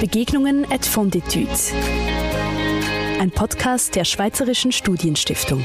Begegnungen 0.00 0.66
at 0.70 0.84
Fonditude. 0.84 1.48
Ein 3.20 3.30
Podcast 3.30 3.94
der 3.94 4.04
Schweizerischen 4.04 4.72
Studienstiftung. 4.72 5.64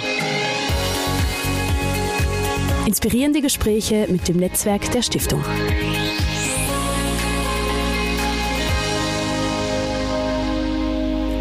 Inspirierende 2.86 3.42
Gespräche 3.42 4.07
mit 4.10 4.28
dem 4.28 4.38
Netzwerk 4.38 4.92
der 4.92 5.02
Stiftung. 5.02 5.44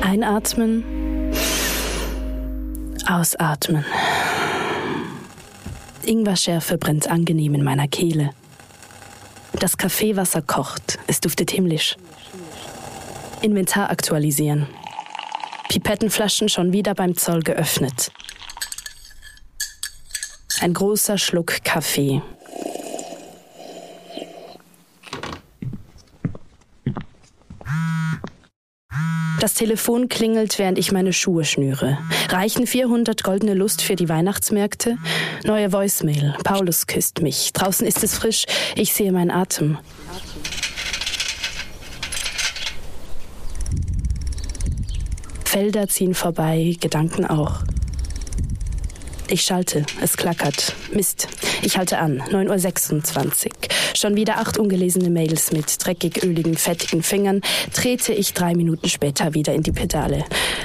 Einatmen. 0.03 1.33
Ausatmen. 3.07 3.85
Ingwerschärfe 6.05 6.79
brennt 6.79 7.09
angenehm 7.09 7.55
in 7.55 7.63
meiner 7.63 7.87
Kehle. 7.87 8.31
Das 9.53 9.77
Kaffeewasser 9.77 10.43
kocht, 10.43 10.99
es 11.07 11.21
duftet 11.21 11.51
himmlisch. 11.51 11.97
Inventar 13.43 13.91
aktualisieren. 13.91 14.67
Pipettenflaschen 15.69 16.49
schon 16.49 16.73
wieder 16.73 16.95
beim 16.95 17.17
Zoll 17.17 17.43
geöffnet. 17.43 18.11
Ein 20.61 20.75
großer 20.75 21.19
Schluck 21.19 21.63
Kaffee. 21.63 22.21
Das 29.41 29.55
Telefon 29.55 30.09
klingelt, 30.09 30.59
während 30.59 30.79
ich 30.79 30.91
meine 30.91 31.13
Schuhe 31.13 31.45
schnüre. 31.45 31.99
Reichen 32.29 32.67
400 32.67 33.23
goldene 33.23 33.55
Lust 33.55 33.83
für 33.83 33.95
die 33.95 34.09
Weihnachtsmärkte? 34.09 34.99
Neue 35.45 35.73
Voicemail. 35.73 36.35
Paulus 36.43 36.89
küsst 36.89 37.23
mich. 37.23 37.53
Draußen 37.53 37.87
ist 37.87 38.03
es 38.03 38.19
frisch. 38.19 38.47
Ich 38.75 38.95
sehe 38.95 39.13
meinen 39.13 39.31
Atem. 39.31 39.79
Felder 45.59 45.89
ziehen 45.89 46.15
vorbei, 46.15 46.77
Gedanken 46.79 47.27
auch. 47.27 47.65
Ich 49.27 49.43
schalte, 49.43 49.85
es 50.01 50.17
klackert. 50.17 50.73
Mist, 50.93 51.27
ich 51.63 51.77
halte 51.77 51.99
an. 51.99 52.21
9.26 52.31 53.47
Uhr. 53.47 53.53
Schon 53.97 54.15
wieder 54.15 54.39
acht 54.39 54.57
ungelesene 54.57 55.11
Mails 55.11 55.51
mit 55.51 55.85
dreckig, 55.85 56.23
öligen, 56.23 56.57
fettigen 56.57 57.03
Fingern. 57.03 57.41
Trete 57.73 58.13
ich 58.13 58.35
drei 58.35 58.55
Minuten 58.55 58.89
später 58.89 59.35
wieder 59.35 59.53
in 59.53 59.65
die 59.65 59.73
Pedale. 59.73 60.25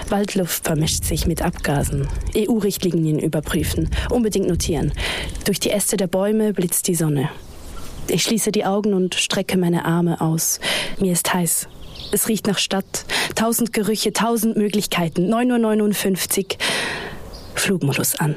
Waldluft 0.10 0.64
vermischt 0.64 1.06
sich 1.06 1.26
mit 1.26 1.42
Abgasen. 1.42 2.08
EU-Richtlinien 2.38 3.18
überprüfen. 3.18 3.90
Unbedingt 4.12 4.48
notieren. 4.48 4.94
Durch 5.46 5.60
die 5.60 5.72
Äste 5.72 5.98
der 5.98 6.06
Bäume 6.06 6.54
blitzt 6.54 6.88
die 6.88 6.94
Sonne. 6.94 7.32
Ich 8.10 8.22
schließe 8.22 8.52
die 8.52 8.66
Augen 8.66 8.94
und 8.94 9.16
strecke 9.16 9.58
meine 9.58 9.86
Arme 9.86 10.22
aus. 10.22 10.60
Mir 11.00 11.14
ist 11.14 11.34
heiß. 11.34 11.68
Es 12.14 12.28
riecht 12.28 12.46
nach 12.46 12.60
Stadt. 12.60 13.06
Tausend 13.34 13.74
Gerüche, 13.74 14.14
tausend 14.14 14.56
Möglichkeiten. 14.56 15.34
9.59 15.34 16.44
Uhr. 16.44 16.58
Flugmodus 17.56 18.20
an. 18.20 18.36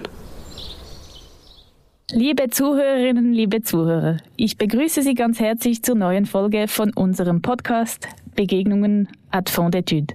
Liebe 2.10 2.48
Zuhörerinnen, 2.48 3.34
liebe 3.34 3.60
Zuhörer, 3.60 4.16
ich 4.36 4.56
begrüße 4.56 5.02
Sie 5.02 5.12
ganz 5.12 5.40
herzlich 5.40 5.82
zur 5.82 5.96
neuen 5.96 6.24
Folge 6.24 6.68
von 6.68 6.90
unserem 6.94 7.42
Podcast 7.42 8.08
Begegnungen 8.34 9.08
ad 9.30 9.52
fond 9.52 9.74
d'étude. 9.74 10.14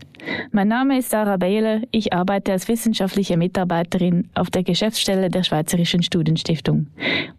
Mein 0.52 0.70
Name 0.70 0.98
ist 0.98 1.12
Sarah 1.12 1.38
Behler, 1.38 1.82
ich 1.92 2.14
arbeite 2.14 2.54
als 2.54 2.68
wissenschaftliche 2.68 3.38
Mitarbeiterin 3.38 4.28
auf 4.34 4.50
der 4.50 4.64
Geschäftsstelle 4.64 5.30
der 5.30 5.44
Schweizerischen 5.44 6.02
Studienstiftung 6.02 6.88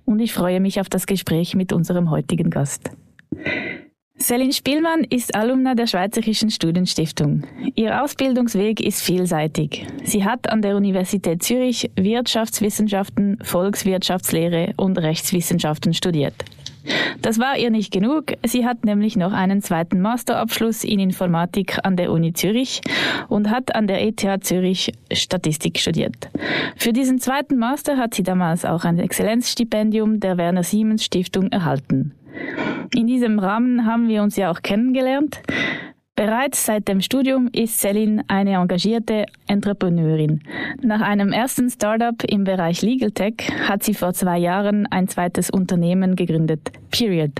und 0.05 0.21
ich 0.21 0.33
freue 0.33 0.61
mich 0.61 0.81
auf 0.81 0.89
das 0.89 1.07
Gespräch 1.07 1.57
mit 1.57 1.73
unserem 1.73 2.11
heutigen 2.11 2.51
Gast. 2.51 2.91
Celine 4.23 4.53
Spielmann 4.53 5.03
ist 5.03 5.35
Alumna 5.35 5.75
der 5.75 5.89
Schweizerischen 5.89 6.49
Studienstiftung. 6.51 7.43
Ihr 7.75 8.05
Ausbildungsweg 8.05 8.81
ist 8.81 9.03
vielseitig. 9.03 9.85
Sie 10.05 10.25
hat 10.25 10.49
an 10.49 10.63
der 10.63 10.77
Universität 10.77 11.43
Zürich 11.43 11.91
Wirtschaftswissenschaften, 11.97 13.39
Volkswirtschaftslehre 13.43 14.75
und 14.77 14.99
Rechtswissenschaften 14.99 15.93
studiert. 15.93 16.35
Das 17.21 17.41
war 17.41 17.59
ihr 17.59 17.71
nicht 17.71 17.93
genug. 17.93 18.27
Sie 18.45 18.65
hat 18.65 18.85
nämlich 18.85 19.17
noch 19.17 19.33
einen 19.33 19.61
zweiten 19.61 20.01
Masterabschluss 20.01 20.85
in 20.85 21.01
Informatik 21.01 21.79
an 21.83 21.97
der 21.97 22.13
Uni 22.13 22.33
Zürich 22.33 22.81
und 23.29 23.51
hat 23.51 23.75
an 23.75 23.89
der 23.89 24.03
ETH 24.03 24.45
Zürich 24.45 24.93
Statistik 25.13 25.79
studiert. 25.79 26.31
Für 26.77 26.93
diesen 26.93 27.19
zweiten 27.19 27.59
Master 27.59 27.97
hat 27.97 28.15
sie 28.15 28.23
damals 28.23 28.65
auch 28.65 28.85
ein 28.85 29.01
Exzellenzstipendium 29.01 30.21
der 30.21 30.37
Werner 30.37 30.63
Siemens 30.63 31.05
Stiftung 31.05 31.49
erhalten. 31.49 32.15
In 32.95 33.07
diesem 33.07 33.39
Rahmen 33.39 33.87
haben 33.87 34.09
wir 34.09 34.23
uns 34.23 34.37
ja 34.37 34.51
auch 34.51 34.61
kennengelernt. 34.63 35.41
Bereits 36.15 36.67
seit 36.67 36.89
dem 36.89 37.01
Studium 37.01 37.49
ist 37.53 37.81
Celine 37.81 38.23
eine 38.29 38.53
engagierte 38.57 39.25
Entrepreneurin. 39.47 40.43
Nach 40.83 41.01
einem 41.01 41.33
ersten 41.33 41.71
Startup 41.71 42.15
im 42.29 42.45
Bereich 42.45 42.83
Legal 42.83 43.11
Tech 43.13 43.35
hat 43.67 43.83
sie 43.83 43.95
vor 43.95 44.13
zwei 44.13 44.39
Jahren 44.39 44.87
ein 44.89 45.09
zweites 45.09 45.49
Unternehmen 45.49 46.15
gegründet, 46.15 46.71
Period, 46.91 47.33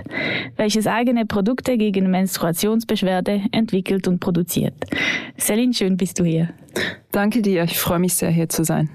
welches 0.57 0.87
eigene 0.87 1.27
Produkte 1.27 1.77
gegen 1.77 2.09
Menstruationsbeschwerde 2.09 3.43
entwickelt 3.51 4.07
und 4.07 4.19
produziert. 4.19 4.73
Celine, 5.37 5.73
schön 5.75 5.95
bist 5.95 6.19
du 6.19 6.23
hier. 6.23 6.49
Danke 7.11 7.43
dir, 7.43 7.65
ich 7.65 7.77
freue 7.77 7.99
mich 7.99 8.15
sehr 8.15 8.31
hier 8.31 8.49
zu 8.49 8.63
sein. 8.63 8.89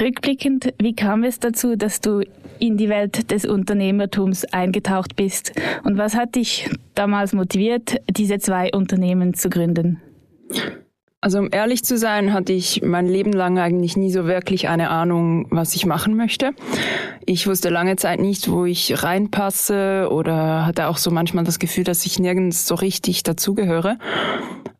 Rückblickend, 0.00 0.74
wie 0.80 0.96
kam 0.96 1.22
es 1.22 1.38
dazu, 1.38 1.76
dass 1.76 2.00
du 2.00 2.22
in 2.58 2.76
die 2.76 2.88
Welt 2.88 3.30
des 3.30 3.44
Unternehmertums 3.44 4.44
eingetaucht 4.44 5.14
bist 5.14 5.52
und 5.84 5.98
was 5.98 6.16
hat 6.16 6.34
dich 6.34 6.68
damals 6.96 7.32
motiviert, 7.32 8.00
diese 8.10 8.38
zwei 8.38 8.72
Unternehmen 8.72 9.34
zu 9.34 9.48
gründen? 9.48 10.00
Also 11.20 11.38
um 11.38 11.48
ehrlich 11.52 11.84
zu 11.84 11.96
sein, 11.96 12.32
hatte 12.32 12.52
ich 12.52 12.82
mein 12.82 13.06
Leben 13.06 13.32
lang 13.32 13.58
eigentlich 13.58 13.96
nie 13.96 14.10
so 14.10 14.26
wirklich 14.26 14.68
eine 14.68 14.90
Ahnung, 14.90 15.46
was 15.50 15.76
ich 15.76 15.86
machen 15.86 16.16
möchte. 16.16 16.50
Ich 17.24 17.46
wusste 17.46 17.70
lange 17.70 17.94
Zeit 17.94 18.20
nicht, 18.20 18.50
wo 18.50 18.64
ich 18.64 19.02
reinpasse 19.02 20.08
oder 20.10 20.66
hatte 20.66 20.88
auch 20.88 20.98
so 20.98 21.12
manchmal 21.12 21.44
das 21.44 21.60
Gefühl, 21.60 21.84
dass 21.84 22.04
ich 22.04 22.18
nirgends 22.18 22.66
so 22.66 22.74
richtig 22.74 23.22
dazugehöre. 23.22 23.98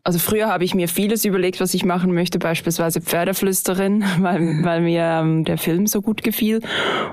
Also 0.07 0.19
früher 0.19 0.49
habe 0.49 0.65
ich 0.65 0.75
mir 0.75 0.87
vieles 0.87 1.25
überlegt, 1.25 1.63
was 1.63 1.73
ich 1.73 1.83
machen 1.83 2.13
möchte, 2.13 2.39
beispielsweise 2.39 3.01
Pferdeflüsterin, 3.01 4.05
weil, 4.21 4.63
weil 4.63 4.83
mir 4.83 5.03
ähm, 5.03 5.45
der 5.45 5.57
Film 5.57 5.87
so 5.87 6.03
gut 6.03 6.23
gefiel. 6.23 6.61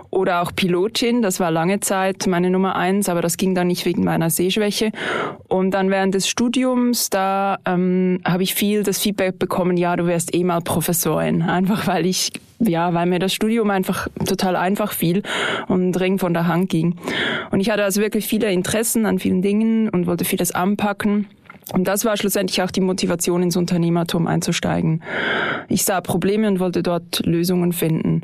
Oder 0.10 0.42
auch 0.42 0.52
Pilotin, 0.54 1.22
das 1.22 1.40
war 1.40 1.52
lange 1.52 1.80
Zeit 1.80 2.28
meine 2.28 2.50
Nummer 2.50 2.76
eins, 2.76 3.08
aber 3.08 3.22
das 3.22 3.38
ging 3.38 3.56
dann 3.56 3.68
nicht 3.68 3.86
wegen 3.86 4.04
meiner 4.04 4.30
Sehschwäche. 4.30 4.92
Und 5.48 5.72
dann 5.72 5.90
während 5.90 6.16
des 6.16 6.28
Studiums, 6.28 7.10
da 7.10 7.60
ähm, 7.66 8.20
habe 8.26 8.44
ich 8.44 8.56
viel 8.56 8.84
das 8.84 9.00
Feedback 9.00 9.40
bekommen, 9.40 9.78
ja, 9.78 9.96
du 9.96 10.06
wärst 10.06 10.36
eh 10.36 10.44
mal 10.44 10.60
Professorin. 10.60 11.44
Einfach 11.44 11.88
weil 11.88 12.06
ich, 12.06 12.34
ja, 12.60 12.94
weil 12.94 13.06
mir 13.06 13.20
das 13.20 13.34
Studium 13.34 13.70
einfach 13.70 14.10
total 14.26 14.58
einfach 14.58 14.92
fiel 14.92 15.24
und 15.70 15.94
dringend 15.94 16.20
von 16.20 16.34
der 16.34 16.48
Hand 16.48 16.70
ging. 16.70 16.98
Und 17.52 17.62
ich 17.62 17.70
hatte 17.70 17.86
also 17.86 18.02
wirklich 18.02 18.28
viele 18.28 18.52
Interessen 18.52 19.06
an 19.06 19.18
vielen 19.18 19.42
Dingen 19.42 19.88
und 19.88 20.08
wollte 20.08 20.26
vieles 20.26 20.52
anpacken. 20.52 21.28
Und 21.74 21.88
das 21.88 22.06
war 22.06 22.18
schlussendlich 22.18 22.62
auch 22.62 22.72
die 22.72 22.82
Motivation, 22.82 23.44
ins 23.44 23.56
Unternehmertum 23.56 24.28
einzusteigen. 24.28 25.04
Ich 25.70 25.86
sah 25.86 26.02
Probleme 26.02 26.48
und 26.48 26.60
wollte 26.60 26.84
dort 26.84 27.26
Lösungen 27.26 27.72
finden. 27.72 28.22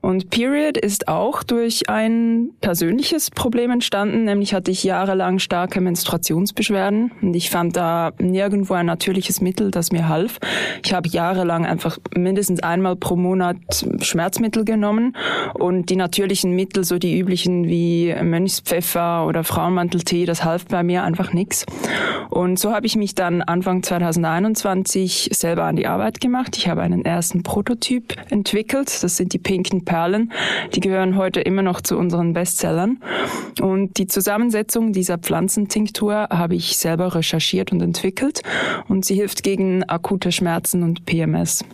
Und 0.00 0.30
Period 0.30 0.76
ist 0.76 1.08
auch 1.08 1.42
durch 1.42 1.88
ein 1.88 2.50
persönliches 2.60 3.30
Problem 3.30 3.70
entstanden, 3.70 4.24
nämlich 4.24 4.54
hatte 4.54 4.70
ich 4.70 4.82
jahrelang 4.82 5.38
starke 5.38 5.80
Menstruationsbeschwerden 5.80 7.12
und 7.20 7.34
ich 7.34 7.50
fand 7.50 7.76
da 7.76 8.12
nirgendwo 8.18 8.74
ein 8.74 8.86
natürliches 8.86 9.40
Mittel, 9.40 9.70
das 9.70 9.92
mir 9.92 10.08
half. 10.08 10.38
Ich 10.84 10.92
habe 10.94 11.08
jahrelang 11.08 11.66
einfach 11.66 11.98
mindestens 12.16 12.62
einmal 12.62 12.96
pro 12.96 13.16
Monat 13.16 13.56
Schmerzmittel 14.00 14.64
genommen 14.64 15.16
und 15.54 15.90
die 15.90 15.96
natürlichen 15.96 16.56
Mittel, 16.56 16.84
so 16.84 16.98
die 16.98 17.18
üblichen 17.18 17.68
wie 17.68 18.14
Mönchspfeffer 18.22 19.26
oder 19.26 19.44
Frauenmanteltee, 19.44 20.24
das 20.24 20.44
half 20.44 20.66
bei 20.66 20.82
mir 20.82 21.04
einfach 21.04 21.32
nichts. 21.32 21.66
Und 22.30 22.58
so 22.58 22.72
habe 22.72 22.86
ich 22.86 22.96
mich 22.96 23.14
dann 23.14 23.42
Anfang 23.42 23.82
2021 23.82 25.30
selber 25.32 25.64
an 25.64 25.76
die 25.76 25.86
Arbeit 25.86 26.20
gemacht. 26.20 26.56
Ich 26.56 26.68
habe 26.68 26.82
einen 26.82 27.04
ersten 27.04 27.42
Prototyp 27.42 28.14
entwickelt. 28.30 29.02
Das 29.02 29.16
sind 29.16 29.32
die 29.32 29.38
pinken 29.38 29.84
Perlen. 29.84 30.32
Die 30.74 30.80
gehören 30.80 31.16
heute 31.16 31.40
immer 31.40 31.62
noch 31.62 31.80
zu 31.80 31.98
unseren 31.98 32.32
Bestsellern. 32.32 32.98
Und 33.60 33.98
die 33.98 34.06
Zusammensetzung 34.06 34.92
dieser 34.92 35.18
Pflanzentinktur 35.18 36.28
habe 36.30 36.54
ich 36.54 36.76
selber 36.76 37.14
recherchiert 37.14 37.72
und 37.72 37.82
entwickelt. 37.82 38.42
Und 38.88 39.04
sie 39.04 39.16
hilft 39.16 39.42
gegen 39.42 39.82
akute 39.84 40.30
Schmerzen 40.30 40.82
und 40.82 41.04
PMS. 41.06 41.64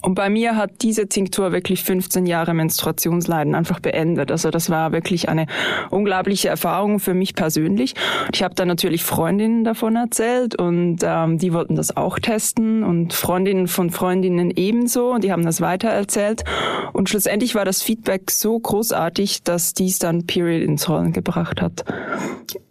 Und 0.00 0.14
bei 0.14 0.30
mir 0.30 0.56
hat 0.56 0.82
diese 0.82 1.08
Tinktur 1.08 1.52
wirklich 1.52 1.82
15 1.82 2.26
Jahre 2.26 2.54
Menstruationsleiden 2.54 3.54
einfach 3.54 3.80
beendet. 3.80 4.30
Also 4.30 4.50
das 4.50 4.70
war 4.70 4.92
wirklich 4.92 5.28
eine 5.28 5.46
unglaubliche 5.90 6.48
Erfahrung 6.48 6.98
für 6.98 7.12
mich 7.12 7.34
persönlich. 7.34 7.94
Ich 8.32 8.42
habe 8.42 8.54
dann 8.54 8.68
natürlich 8.68 9.02
Freundinnen 9.02 9.64
davon 9.64 9.96
erzählt 9.96 10.58
und 10.58 10.98
ähm, 11.02 11.38
die 11.38 11.52
wollten 11.52 11.74
das 11.74 11.96
auch 11.96 12.18
testen 12.18 12.84
und 12.84 13.12
Freundinnen 13.12 13.68
von 13.68 13.90
Freundinnen 13.90 14.50
ebenso 14.50 15.12
und 15.12 15.24
die 15.24 15.32
haben 15.32 15.44
das 15.44 15.60
weitererzählt. 15.60 16.44
Und 16.92 17.08
schlussendlich 17.08 17.54
war 17.54 17.64
das 17.64 17.82
Feedback 17.82 18.30
so 18.30 18.58
großartig, 18.58 19.42
dass 19.42 19.74
dies 19.74 19.98
dann 19.98 20.26
Period 20.26 20.62
ins 20.62 20.88
Rollen 20.88 21.12
gebracht 21.12 21.60
hat. 21.60 21.84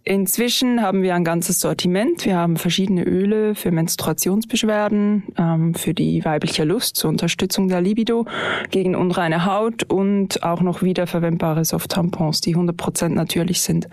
Inzwischen 0.07 0.83
haben 0.83 1.01
wir 1.01 1.15
ein 1.15 1.23
ganzes 1.23 1.59
Sortiment. 1.59 2.25
Wir 2.25 2.37
haben 2.37 2.57
verschiedene 2.57 3.03
Öle 3.03 3.55
für 3.55 3.71
Menstruationsbeschwerden, 3.71 5.23
ähm, 5.35 5.73
für 5.73 5.95
die 5.95 6.23
weibliche 6.23 6.63
Lust, 6.63 6.95
zur 6.95 7.09
Unterstützung 7.09 7.69
der 7.69 7.81
Libido, 7.81 8.27
gegen 8.69 8.95
unreine 8.95 9.45
Haut 9.45 9.83
und 9.91 10.43
auch 10.43 10.61
noch 10.61 10.83
wiederverwendbare 10.83 11.65
Soft-Tampons, 11.65 12.41
die 12.41 12.55
100% 12.55 13.09
natürlich 13.09 13.61
sind. 13.61 13.89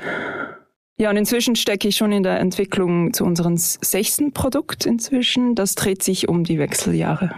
Ja, 0.98 1.08
und 1.08 1.16
inzwischen 1.16 1.56
stecke 1.56 1.88
ich 1.88 1.96
schon 1.96 2.12
in 2.12 2.22
der 2.22 2.38
Entwicklung 2.40 3.14
zu 3.14 3.24
unserem 3.24 3.56
sechsten 3.56 4.32
Produkt 4.32 4.84
inzwischen. 4.84 5.54
Das 5.54 5.74
dreht 5.76 6.02
sich 6.02 6.28
um 6.28 6.44
die 6.44 6.58
Wechseljahre. 6.58 7.30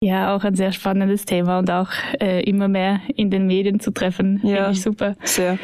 Ja, 0.00 0.34
auch 0.34 0.42
ein 0.42 0.54
sehr 0.54 0.72
spannendes 0.72 1.26
Thema 1.26 1.58
und 1.58 1.70
auch 1.70 1.90
äh, 2.18 2.42
immer 2.44 2.68
mehr 2.68 3.02
in 3.14 3.30
den 3.30 3.46
Medien 3.46 3.78
zu 3.78 3.90
treffen. 3.90 4.40
Ja, 4.42 4.56
Finde 4.56 4.70
ich 4.72 4.82
super. 4.82 5.16
Sehr. 5.22 5.58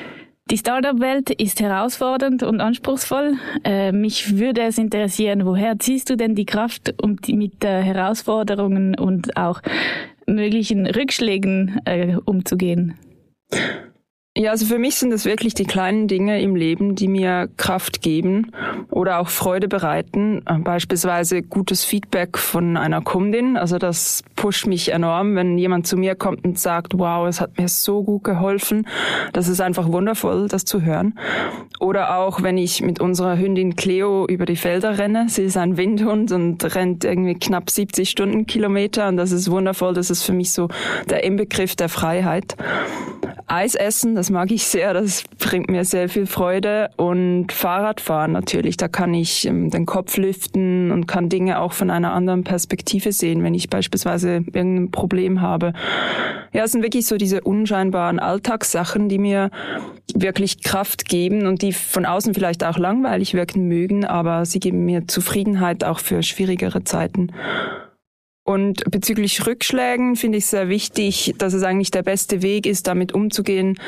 Die 0.50 0.56
Startup-Welt 0.56 1.28
ist 1.28 1.60
herausfordernd 1.60 2.42
und 2.42 2.62
anspruchsvoll. 2.62 3.34
Äh, 3.64 3.92
mich 3.92 4.38
würde 4.38 4.62
es 4.62 4.78
interessieren, 4.78 5.44
woher 5.44 5.78
ziehst 5.78 6.08
du 6.08 6.16
denn 6.16 6.34
die 6.34 6.46
Kraft, 6.46 6.94
um 7.02 7.20
die, 7.20 7.34
mit 7.34 7.62
äh, 7.64 7.82
Herausforderungen 7.82 8.98
und 8.98 9.36
auch 9.36 9.60
möglichen 10.26 10.86
Rückschlägen 10.86 11.82
äh, 11.84 12.16
umzugehen? 12.24 12.94
Ja, 14.36 14.52
also 14.52 14.66
für 14.66 14.78
mich 14.78 14.94
sind 14.94 15.12
es 15.12 15.24
wirklich 15.24 15.54
die 15.54 15.64
kleinen 15.64 16.06
Dinge 16.06 16.40
im 16.40 16.54
Leben, 16.54 16.94
die 16.94 17.08
mir 17.08 17.48
Kraft 17.56 18.02
geben 18.02 18.52
oder 18.88 19.18
auch 19.18 19.30
Freude 19.30 19.66
bereiten. 19.66 20.42
Äh, 20.46 20.58
beispielsweise 20.58 21.42
gutes 21.42 21.84
Feedback 21.84 22.38
von 22.38 22.76
einer 22.76 23.00
Kundin. 23.00 23.56
Also 23.56 23.78
das 23.78 24.22
pusht 24.36 24.68
mich 24.68 24.92
enorm, 24.92 25.34
wenn 25.34 25.58
jemand 25.58 25.88
zu 25.88 25.96
mir 25.96 26.14
kommt 26.14 26.44
und 26.44 26.56
sagt, 26.56 26.96
wow, 26.98 27.26
es 27.26 27.40
hat 27.40 27.58
mir 27.58 27.66
so 27.66 28.04
gut 28.04 28.22
geholfen. 28.22 28.86
Das 29.32 29.48
ist 29.48 29.60
einfach 29.60 29.90
wundervoll, 29.90 30.46
das 30.46 30.64
zu 30.64 30.82
hören. 30.82 31.18
Oder 31.80 32.16
auch, 32.16 32.40
wenn 32.40 32.58
ich 32.58 32.80
mit 32.80 33.00
unserer 33.00 33.38
Hündin 33.38 33.74
Cleo 33.74 34.24
über 34.26 34.46
die 34.46 34.56
Felder 34.56 34.98
renne. 34.98 35.26
Sie 35.28 35.42
ist 35.42 35.56
ein 35.56 35.76
Windhund 35.76 36.30
und 36.30 36.76
rennt 36.76 37.04
irgendwie 37.04 37.34
knapp 37.34 37.70
70 37.70 38.08
Stundenkilometer 38.08 39.08
und 39.08 39.16
das 39.16 39.32
ist 39.32 39.50
wundervoll. 39.50 39.94
Das 39.94 40.10
ist 40.10 40.22
für 40.22 40.32
mich 40.32 40.52
so 40.52 40.68
der 41.10 41.24
Inbegriff 41.24 41.74
der 41.74 41.88
Freiheit. 41.88 42.56
Eis 43.48 43.74
essen, 43.74 44.14
das 44.14 44.30
mag 44.30 44.50
ich 44.50 44.66
sehr, 44.66 44.92
das 44.92 45.24
bringt 45.38 45.70
mir 45.70 45.84
sehr 45.84 46.08
viel 46.08 46.26
Freude. 46.26 46.90
Und 46.96 47.50
Fahrradfahren 47.50 48.32
natürlich, 48.32 48.76
da 48.76 48.88
kann 48.88 49.14
ich 49.14 49.46
ähm, 49.46 49.70
den 49.70 49.86
Kopf 49.86 50.16
lüften 50.16 50.92
und 50.92 51.06
kann 51.06 51.28
Dinge 51.28 51.60
auch 51.60 51.72
von 51.72 51.90
einer 51.90 52.12
anderen 52.12 52.44
Perspektive 52.44 53.12
sehen, 53.12 53.42
wenn 53.42 53.54
ich 53.54 53.70
beispielsweise 53.70 54.44
irgendein 54.52 54.90
Problem 54.90 55.40
habe. 55.40 55.72
Ja, 56.52 56.64
es 56.64 56.72
sind 56.72 56.82
wirklich 56.82 57.06
so 57.06 57.16
diese 57.16 57.40
unscheinbaren 57.40 58.18
Alltagssachen, 58.18 59.08
die 59.08 59.18
mir 59.18 59.50
wirklich 60.14 60.62
Kraft 60.62 61.08
geben 61.08 61.46
und 61.46 61.62
die 61.62 61.72
von 61.72 62.06
außen 62.06 62.34
vielleicht 62.34 62.64
auch 62.64 62.78
langweilig 62.78 63.34
wirken 63.34 63.66
mögen, 63.66 64.04
aber 64.04 64.44
sie 64.44 64.60
geben 64.60 64.84
mir 64.84 65.06
Zufriedenheit 65.06 65.84
auch 65.84 66.00
für 66.00 66.22
schwierigere 66.22 66.84
Zeiten. 66.84 67.32
Und 68.48 68.90
bezüglich 68.90 69.46
Rückschlägen 69.46 70.16
finde 70.16 70.38
ich 70.38 70.46
sehr 70.46 70.70
wichtig, 70.70 71.34
dass 71.36 71.52
es 71.52 71.62
eigentlich 71.62 71.90
der 71.90 72.02
beste 72.02 72.40
Weg 72.40 72.64
ist, 72.64 72.86
damit 72.86 73.12
umzugehen, 73.12 73.78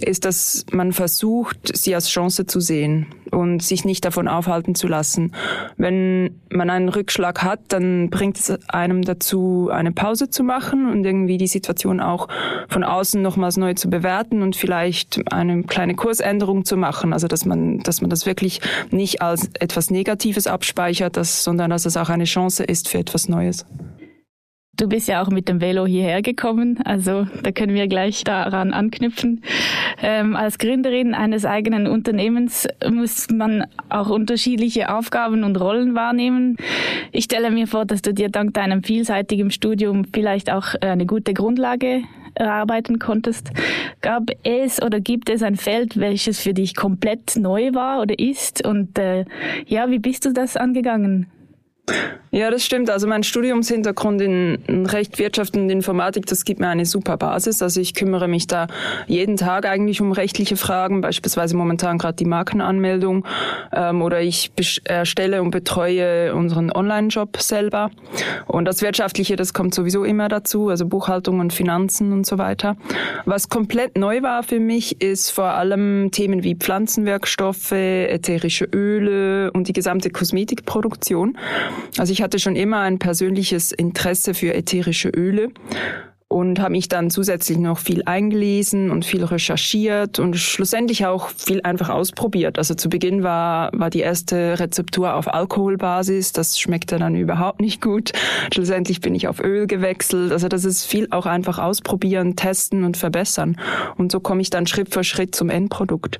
ist, 0.00 0.24
dass 0.24 0.64
man 0.72 0.94
versucht, 0.94 1.76
sie 1.76 1.94
als 1.94 2.08
Chance 2.08 2.46
zu 2.46 2.58
sehen 2.58 3.08
und 3.30 3.62
sich 3.62 3.84
nicht 3.84 4.06
davon 4.06 4.26
aufhalten 4.26 4.74
zu 4.74 4.88
lassen. 4.88 5.32
Wenn 5.76 6.40
man 6.48 6.70
einen 6.70 6.88
Rückschlag 6.88 7.42
hat, 7.42 7.60
dann 7.68 8.08
bringt 8.08 8.38
es 8.38 8.50
einem 8.70 9.02
dazu, 9.02 9.68
eine 9.70 9.92
Pause 9.92 10.30
zu 10.30 10.44
machen 10.44 10.90
und 10.90 11.04
irgendwie 11.04 11.36
die 11.36 11.46
Situation 11.46 12.00
auch 12.00 12.28
von 12.70 12.84
außen 12.84 13.20
nochmals 13.20 13.58
neu 13.58 13.74
zu 13.74 13.90
bewerten 13.90 14.40
und 14.40 14.56
vielleicht 14.56 15.30
eine 15.30 15.62
kleine 15.64 15.94
Kursänderung 15.94 16.64
zu 16.64 16.78
machen. 16.78 17.12
Also 17.12 17.28
dass 17.28 17.44
man, 17.44 17.80
dass 17.80 18.00
man 18.00 18.08
das 18.08 18.24
wirklich 18.24 18.62
nicht 18.90 19.20
als 19.20 19.50
etwas 19.60 19.90
Negatives 19.90 20.46
abspeichert, 20.46 21.18
dass, 21.18 21.44
sondern 21.44 21.68
dass 21.68 21.84
es 21.84 21.98
auch 21.98 22.08
eine 22.08 22.24
Chance 22.24 22.64
ist 22.64 22.88
für 22.88 22.96
etwas 22.96 23.28
Neues. 23.28 23.66
Du 24.76 24.88
bist 24.88 25.08
ja 25.08 25.22
auch 25.22 25.30
mit 25.30 25.48
dem 25.48 25.62
Velo 25.62 25.86
hierher 25.86 26.20
gekommen, 26.20 26.78
also 26.84 27.26
da 27.42 27.50
können 27.50 27.74
wir 27.74 27.88
gleich 27.88 28.24
daran 28.24 28.74
anknüpfen. 28.74 29.42
Ähm, 30.02 30.36
als 30.36 30.58
Gründerin 30.58 31.14
eines 31.14 31.46
eigenen 31.46 31.86
Unternehmens 31.86 32.68
muss 32.86 33.28
man 33.30 33.64
auch 33.88 34.10
unterschiedliche 34.10 34.94
Aufgaben 34.94 35.44
und 35.44 35.58
Rollen 35.58 35.94
wahrnehmen. 35.94 36.58
Ich 37.10 37.24
stelle 37.24 37.50
mir 37.50 37.66
vor, 37.66 37.86
dass 37.86 38.02
du 38.02 38.12
dir 38.12 38.28
dank 38.28 38.52
deinem 38.52 38.82
vielseitigen 38.82 39.50
Studium 39.50 40.04
vielleicht 40.12 40.52
auch 40.52 40.74
eine 40.82 41.06
gute 41.06 41.32
Grundlage 41.32 42.02
erarbeiten 42.34 42.98
konntest. 42.98 43.50
Gab 44.02 44.24
es 44.42 44.82
oder 44.82 45.00
gibt 45.00 45.30
es 45.30 45.42
ein 45.42 45.56
Feld, 45.56 45.98
welches 45.98 46.40
für 46.40 46.52
dich 46.52 46.74
komplett 46.74 47.36
neu 47.36 47.72
war 47.72 48.02
oder 48.02 48.18
ist? 48.18 48.66
Und 48.66 48.98
äh, 48.98 49.24
ja, 49.66 49.90
wie 49.90 49.98
bist 49.98 50.26
du 50.26 50.34
das 50.34 50.58
angegangen? 50.58 51.28
Ja, 52.36 52.50
das 52.50 52.66
stimmt. 52.66 52.90
Also 52.90 53.06
mein 53.06 53.22
Studiumshintergrund 53.22 54.20
in 54.20 54.84
Recht, 54.86 55.18
Wirtschaft 55.18 55.56
und 55.56 55.70
Informatik, 55.70 56.26
das 56.26 56.44
gibt 56.44 56.60
mir 56.60 56.68
eine 56.68 56.84
super 56.84 57.16
Basis. 57.16 57.62
Also 57.62 57.80
ich 57.80 57.94
kümmere 57.94 58.28
mich 58.28 58.46
da 58.46 58.66
jeden 59.06 59.36
Tag 59.36 59.64
eigentlich 59.64 60.02
um 60.02 60.12
rechtliche 60.12 60.58
Fragen, 60.58 61.00
beispielsweise 61.00 61.56
momentan 61.56 61.96
gerade 61.96 62.16
die 62.16 62.26
Markenanmeldung 62.26 63.24
ähm, 63.72 64.02
oder 64.02 64.20
ich 64.20 64.52
erstelle 64.84 65.40
und 65.40 65.50
betreue 65.50 66.34
unseren 66.34 66.70
Online-Job 66.70 67.40
selber. 67.40 67.90
Und 68.46 68.66
das 68.66 68.82
Wirtschaftliche, 68.82 69.36
das 69.36 69.54
kommt 69.54 69.72
sowieso 69.72 70.04
immer 70.04 70.28
dazu, 70.28 70.68
also 70.68 70.84
Buchhaltung 70.84 71.40
und 71.40 71.54
Finanzen 71.54 72.12
und 72.12 72.26
so 72.26 72.36
weiter. 72.36 72.76
Was 73.24 73.48
komplett 73.48 73.96
neu 73.96 74.20
war 74.20 74.42
für 74.42 74.60
mich, 74.60 75.00
ist 75.00 75.30
vor 75.30 75.52
allem 75.52 76.10
Themen 76.10 76.42
wie 76.42 76.54
Pflanzenwerkstoffe, 76.54 77.72
ätherische 77.72 78.66
Öle 78.66 79.52
und 79.52 79.68
die 79.68 79.72
gesamte 79.72 80.10
Kosmetikproduktion. 80.10 81.38
Also 81.98 82.12
ich 82.12 82.22
hatte 82.22 82.38
schon 82.38 82.56
immer 82.56 82.80
ein 82.80 82.98
persönliches 82.98 83.72
Interesse 83.72 84.34
für 84.34 84.54
ätherische 84.54 85.08
Öle 85.08 85.50
und 86.28 86.58
habe 86.58 86.72
mich 86.72 86.88
dann 86.88 87.10
zusätzlich 87.10 87.56
noch 87.56 87.78
viel 87.78 88.02
eingelesen 88.04 88.90
und 88.90 89.04
viel 89.04 89.24
recherchiert 89.24 90.18
und 90.18 90.36
schlussendlich 90.36 91.06
auch 91.06 91.28
viel 91.28 91.60
einfach 91.62 91.88
ausprobiert. 91.88 92.58
Also 92.58 92.74
zu 92.74 92.88
Beginn 92.88 93.22
war, 93.22 93.70
war 93.72 93.90
die 93.90 94.00
erste 94.00 94.58
Rezeptur 94.58 95.14
auf 95.14 95.32
Alkoholbasis, 95.32 96.32
das 96.32 96.58
schmeckte 96.58 96.98
dann 96.98 97.14
überhaupt 97.14 97.60
nicht 97.60 97.80
gut. 97.80 98.12
Schlussendlich 98.52 99.00
bin 99.00 99.14
ich 99.14 99.28
auf 99.28 99.40
Öl 99.40 99.68
gewechselt. 99.68 100.32
Also 100.32 100.48
das 100.48 100.64
ist 100.64 100.84
viel 100.84 101.06
auch 101.10 101.26
einfach 101.26 101.58
ausprobieren, 101.58 102.34
testen 102.34 102.82
und 102.82 102.96
verbessern. 102.96 103.56
Und 103.96 104.10
so 104.10 104.18
komme 104.18 104.42
ich 104.42 104.50
dann 104.50 104.66
Schritt 104.66 104.92
für 104.92 105.04
Schritt 105.04 105.34
zum 105.34 105.48
Endprodukt. 105.48 106.18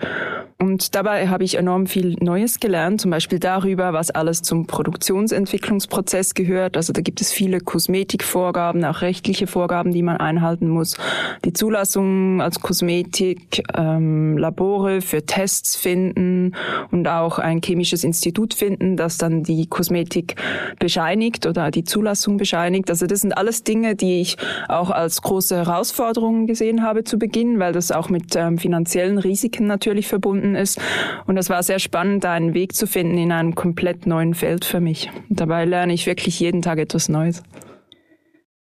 Und 0.58 0.94
dabei 0.94 1.28
habe 1.28 1.44
ich 1.44 1.56
enorm 1.56 1.86
viel 1.86 2.16
Neues 2.20 2.60
gelernt, 2.60 3.02
zum 3.02 3.10
Beispiel 3.10 3.38
darüber, 3.38 3.92
was 3.92 4.10
alles 4.10 4.40
zum 4.40 4.66
Produktionsentwicklungsprozess 4.66 6.32
gehört. 6.32 6.78
Also 6.78 6.94
da 6.94 7.02
gibt 7.02 7.20
es 7.20 7.30
viele 7.30 7.60
Kosmetikvorgaben, 7.60 8.82
auch 8.86 9.02
rechtliche 9.02 9.46
Vorgaben, 9.46 9.92
die 9.96 10.02
man 10.02 10.18
einhalten 10.18 10.68
muss. 10.68 10.96
Die 11.44 11.54
Zulassung 11.54 12.42
als 12.42 12.60
Kosmetik, 12.60 13.62
ähm, 13.74 14.36
Labore 14.36 15.00
für 15.00 15.24
Tests 15.24 15.74
finden 15.74 16.54
und 16.90 17.08
auch 17.08 17.38
ein 17.38 17.62
chemisches 17.62 18.04
Institut 18.04 18.52
finden, 18.52 18.96
das 18.96 19.16
dann 19.16 19.42
die 19.42 19.66
Kosmetik 19.66 20.36
bescheinigt 20.78 21.46
oder 21.46 21.70
die 21.70 21.84
Zulassung 21.84 22.36
bescheinigt. 22.36 22.90
Also 22.90 23.06
das 23.06 23.22
sind 23.22 23.32
alles 23.32 23.64
Dinge, 23.64 23.96
die 23.96 24.20
ich 24.20 24.36
auch 24.68 24.90
als 24.90 25.22
große 25.22 25.56
Herausforderungen 25.56 26.46
gesehen 26.46 26.82
habe 26.82 27.04
zu 27.04 27.18
Beginn, 27.18 27.58
weil 27.58 27.72
das 27.72 27.90
auch 27.90 28.10
mit 28.10 28.36
ähm, 28.36 28.58
finanziellen 28.58 29.18
Risiken 29.18 29.66
natürlich 29.66 30.08
verbunden 30.08 30.54
ist. 30.54 30.78
Und 31.26 31.38
es 31.38 31.48
war 31.48 31.62
sehr 31.62 31.78
spannend, 31.78 32.24
einen 32.26 32.52
Weg 32.52 32.74
zu 32.74 32.86
finden 32.86 33.16
in 33.16 33.32
einem 33.32 33.54
komplett 33.54 34.06
neuen 34.06 34.34
Feld 34.34 34.66
für 34.66 34.80
mich. 34.80 35.10
Und 35.30 35.40
dabei 35.40 35.64
lerne 35.64 35.94
ich 35.94 36.06
wirklich 36.06 36.38
jeden 36.38 36.60
Tag 36.60 36.78
etwas 36.78 37.08
Neues. 37.08 37.42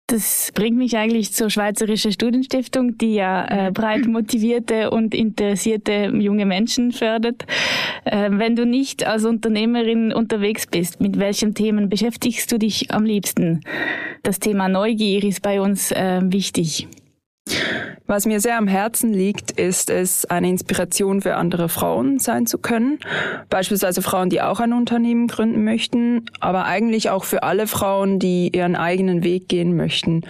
Das 0.07 0.51
bringt 0.53 0.77
mich 0.77 0.95
eigentlich 0.97 1.33
zur 1.33 1.49
Schweizerischen 1.49 2.11
Studienstiftung, 2.11 2.95
die 2.99 3.15
ja 3.15 3.67
äh, 3.67 3.71
breit 3.71 4.05
motivierte 4.05 4.91
und 4.91 5.15
interessierte 5.15 6.11
junge 6.13 6.45
Menschen 6.45 6.91
fördert. 6.91 7.45
Äh, 8.03 8.29
wenn 8.31 8.55
du 8.55 8.67
nicht 8.67 9.07
als 9.07 9.25
Unternehmerin 9.25 10.13
unterwegs 10.13 10.67
bist, 10.67 11.01
mit 11.01 11.17
welchen 11.17 11.55
Themen 11.55 11.89
beschäftigst 11.89 12.51
du 12.51 12.59
dich 12.59 12.91
am 12.91 13.03
liebsten? 13.03 13.61
Das 14.21 14.39
Thema 14.39 14.69
Neugier 14.69 15.23
ist 15.23 15.41
bei 15.41 15.59
uns 15.59 15.91
äh, 15.91 16.21
wichtig. 16.23 16.87
Was 18.07 18.27
mir 18.27 18.39
sehr 18.39 18.59
am 18.59 18.67
Herzen 18.67 19.13
liegt, 19.13 19.51
ist 19.51 19.89
es, 19.89 20.25
eine 20.25 20.47
Inspiration 20.47 21.21
für 21.21 21.37
andere 21.37 21.69
Frauen 21.69 22.19
sein 22.19 22.45
zu 22.45 22.59
können. 22.59 22.99
Beispielsweise 23.49 24.03
Frauen, 24.03 24.29
die 24.29 24.41
auch 24.41 24.59
ein 24.59 24.73
Unternehmen 24.73 25.25
gründen 25.27 25.63
möchten, 25.63 26.25
aber 26.39 26.65
eigentlich 26.65 27.09
auch 27.09 27.23
für 27.23 27.41
alle 27.41 27.65
Frauen, 27.65 28.19
die 28.19 28.51
ihren 28.55 28.75
eigenen 28.75 29.23
Weg 29.23 29.49
gehen 29.49 29.75
möchten. 29.75 30.21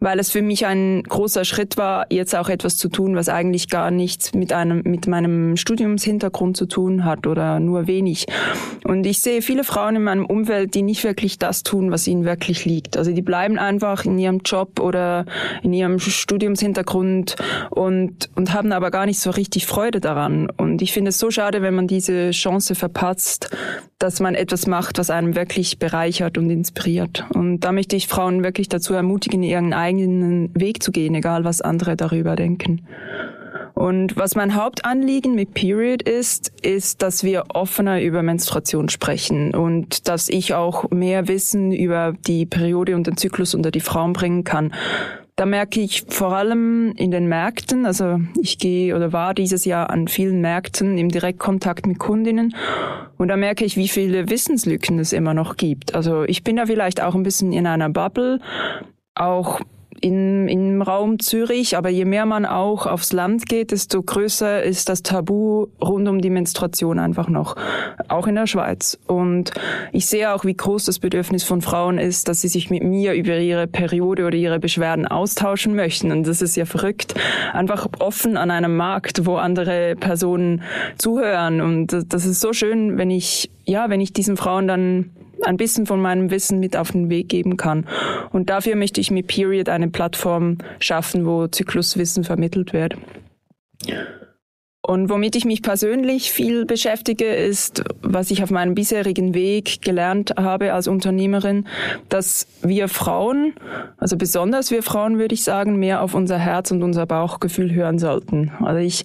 Weil 0.00 0.18
es 0.18 0.32
für 0.32 0.42
mich 0.42 0.66
ein 0.66 1.04
großer 1.04 1.44
Schritt 1.44 1.76
war, 1.76 2.06
jetzt 2.10 2.34
auch 2.34 2.48
etwas 2.48 2.76
zu 2.76 2.88
tun, 2.88 3.14
was 3.14 3.28
eigentlich 3.28 3.70
gar 3.70 3.92
nichts 3.92 4.34
mit 4.34 4.52
einem, 4.52 4.82
mit 4.84 5.06
meinem 5.06 5.56
Studiumshintergrund 5.56 6.56
zu 6.56 6.66
tun 6.66 7.04
hat 7.04 7.28
oder 7.28 7.60
nur 7.60 7.86
wenig. 7.86 8.26
Und 8.82 9.06
ich 9.06 9.20
sehe 9.20 9.40
viele 9.40 9.62
Frauen 9.62 9.96
in 9.96 10.02
meinem 10.02 10.26
Umfeld, 10.26 10.74
die 10.74 10.82
nicht 10.82 11.04
wirklich 11.04 11.38
das 11.38 11.62
tun, 11.62 11.92
was 11.92 12.08
ihnen 12.08 12.24
wirklich 12.24 12.64
liegt. 12.64 12.96
Also 12.96 13.12
die 13.12 13.22
bleiben 13.22 13.56
einfach 13.56 14.04
in 14.04 14.18
ihrem 14.18 14.40
Job 14.44 14.80
oder 14.80 15.26
in 15.62 15.72
ihrem 15.72 16.00
Studiumshintergrund 16.00 17.03
und, 17.04 17.36
und, 17.70 18.30
und 18.34 18.54
haben 18.54 18.72
aber 18.72 18.90
gar 18.90 19.06
nicht 19.06 19.20
so 19.20 19.30
richtig 19.30 19.66
Freude 19.66 20.00
daran. 20.00 20.48
Und 20.56 20.80
ich 20.82 20.92
finde 20.92 21.10
es 21.10 21.18
so 21.18 21.30
schade, 21.30 21.62
wenn 21.62 21.74
man 21.74 21.86
diese 21.86 22.30
Chance 22.30 22.74
verpatzt, 22.74 23.50
dass 23.98 24.20
man 24.20 24.34
etwas 24.34 24.66
macht, 24.66 24.98
was 24.98 25.10
einem 25.10 25.34
wirklich 25.34 25.78
bereichert 25.78 26.38
und 26.38 26.50
inspiriert. 26.50 27.24
Und 27.34 27.60
da 27.60 27.72
möchte 27.72 27.96
ich 27.96 28.08
Frauen 28.08 28.42
wirklich 28.42 28.68
dazu 28.68 28.94
ermutigen, 28.94 29.42
ihren 29.42 29.72
eigenen 29.72 30.50
Weg 30.54 30.82
zu 30.82 30.92
gehen, 30.92 31.14
egal 31.14 31.44
was 31.44 31.60
andere 31.60 31.96
darüber 31.96 32.36
denken. 32.36 32.86
Und 33.74 34.16
was 34.16 34.36
mein 34.36 34.54
Hauptanliegen 34.54 35.34
mit 35.34 35.52
Period 35.52 36.02
ist, 36.02 36.52
ist, 36.62 37.02
dass 37.02 37.24
wir 37.24 37.44
offener 37.52 38.00
über 38.00 38.22
Menstruation 38.22 38.88
sprechen 38.88 39.52
und 39.52 40.08
dass 40.08 40.28
ich 40.28 40.54
auch 40.54 40.90
mehr 40.90 41.26
Wissen 41.26 41.72
über 41.72 42.14
die 42.26 42.46
Periode 42.46 42.94
und 42.94 43.08
den 43.08 43.16
Zyklus 43.16 43.52
unter 43.52 43.72
die 43.72 43.80
Frauen 43.80 44.12
bringen 44.12 44.44
kann. 44.44 44.72
Da 45.36 45.46
merke 45.46 45.80
ich 45.80 46.04
vor 46.08 46.32
allem 46.32 46.92
in 46.92 47.10
den 47.10 47.26
Märkten, 47.26 47.86
also 47.86 48.20
ich 48.40 48.58
gehe 48.58 48.94
oder 48.94 49.12
war 49.12 49.34
dieses 49.34 49.64
Jahr 49.64 49.90
an 49.90 50.06
vielen 50.06 50.40
Märkten 50.40 50.96
im 50.96 51.08
Direktkontakt 51.08 51.86
mit 51.86 51.98
Kundinnen 51.98 52.54
und 53.18 53.28
da 53.28 53.36
merke 53.36 53.64
ich, 53.64 53.76
wie 53.76 53.88
viele 53.88 54.30
Wissenslücken 54.30 55.00
es 55.00 55.12
immer 55.12 55.34
noch 55.34 55.56
gibt. 55.56 55.96
Also 55.96 56.22
ich 56.22 56.44
bin 56.44 56.54
da 56.54 56.66
vielleicht 56.66 57.02
auch 57.02 57.16
ein 57.16 57.24
bisschen 57.24 57.52
in 57.52 57.66
einer 57.66 57.90
Bubble, 57.90 58.40
auch 59.16 59.60
in, 60.00 60.48
im 60.48 60.82
Raum 60.82 61.18
Zürich, 61.18 61.76
aber 61.76 61.88
je 61.88 62.04
mehr 62.04 62.26
man 62.26 62.46
auch 62.46 62.86
aufs 62.86 63.12
Land 63.12 63.46
geht, 63.46 63.70
desto 63.70 64.02
größer 64.02 64.62
ist 64.62 64.88
das 64.88 65.02
Tabu 65.02 65.66
rund 65.80 66.08
um 66.08 66.20
die 66.20 66.30
Menstruation 66.30 66.98
einfach 66.98 67.28
noch, 67.28 67.56
auch 68.08 68.26
in 68.26 68.34
der 68.34 68.46
Schweiz. 68.46 68.98
Und 69.06 69.52
ich 69.92 70.06
sehe 70.06 70.32
auch, 70.32 70.44
wie 70.44 70.54
groß 70.54 70.84
das 70.84 70.98
Bedürfnis 70.98 71.44
von 71.44 71.62
Frauen 71.62 71.98
ist, 71.98 72.28
dass 72.28 72.40
sie 72.40 72.48
sich 72.48 72.70
mit 72.70 72.82
mir 72.82 73.14
über 73.14 73.38
ihre 73.38 73.66
Periode 73.66 74.26
oder 74.26 74.36
ihre 74.36 74.58
Beschwerden 74.58 75.06
austauschen 75.06 75.74
möchten. 75.74 76.12
Und 76.12 76.26
das 76.26 76.42
ist 76.42 76.56
ja 76.56 76.64
verrückt. 76.64 77.14
Einfach 77.52 77.86
offen 77.98 78.36
an 78.36 78.50
einem 78.50 78.76
Markt, 78.76 79.26
wo 79.26 79.36
andere 79.36 79.96
Personen 79.96 80.62
zuhören. 80.98 81.60
Und 81.60 81.96
das 82.08 82.26
ist 82.26 82.40
so 82.40 82.52
schön, 82.52 82.98
wenn 82.98 83.10
ich, 83.10 83.50
ja, 83.64 83.90
wenn 83.90 84.00
ich 84.00 84.12
diesen 84.12 84.36
Frauen 84.36 84.68
dann 84.68 85.10
ein 85.42 85.56
bisschen 85.56 85.86
von 85.86 86.00
meinem 86.00 86.30
Wissen 86.30 86.60
mit 86.60 86.76
auf 86.76 86.92
den 86.92 87.10
Weg 87.10 87.28
geben 87.28 87.56
kann. 87.56 87.86
Und 88.30 88.50
dafür 88.50 88.76
möchte 88.76 89.00
ich 89.00 89.10
mit 89.10 89.26
Period 89.26 89.68
eine 89.68 89.88
Plattform 89.88 90.58
schaffen, 90.80 91.26
wo 91.26 91.46
Zykluswissen 91.46 92.24
vermittelt 92.24 92.72
wird. 92.72 92.96
Und 94.86 95.08
womit 95.08 95.34
ich 95.34 95.46
mich 95.46 95.62
persönlich 95.62 96.30
viel 96.30 96.66
beschäftige, 96.66 97.24
ist, 97.24 97.82
was 98.02 98.30
ich 98.30 98.42
auf 98.42 98.50
meinem 98.50 98.74
bisherigen 98.74 99.32
Weg 99.32 99.80
gelernt 99.80 100.34
habe 100.36 100.74
als 100.74 100.88
Unternehmerin, 100.88 101.66
dass 102.10 102.46
wir 102.60 102.88
Frauen, 102.88 103.54
also 103.96 104.18
besonders 104.18 104.70
wir 104.70 104.82
Frauen 104.82 105.18
würde 105.18 105.34
ich 105.34 105.42
sagen, 105.42 105.76
mehr 105.76 106.02
auf 106.02 106.14
unser 106.14 106.38
Herz 106.38 106.70
und 106.70 106.82
unser 106.82 107.06
Bauchgefühl 107.06 107.72
hören 107.72 107.98
sollten. 107.98 108.52
Also 108.60 108.78
ich 108.78 109.04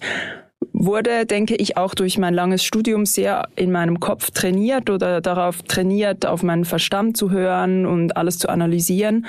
wurde, 0.84 1.26
denke 1.26 1.54
ich, 1.56 1.76
auch 1.76 1.94
durch 1.94 2.18
mein 2.18 2.34
langes 2.34 2.64
Studium 2.64 3.04
sehr 3.04 3.48
in 3.54 3.70
meinem 3.70 4.00
Kopf 4.00 4.30
trainiert 4.30 4.88
oder 4.88 5.20
darauf 5.20 5.62
trainiert, 5.62 6.24
auf 6.26 6.42
meinen 6.42 6.64
Verstand 6.64 7.16
zu 7.16 7.30
hören 7.30 7.84
und 7.84 8.16
alles 8.16 8.38
zu 8.38 8.48
analysieren. 8.48 9.26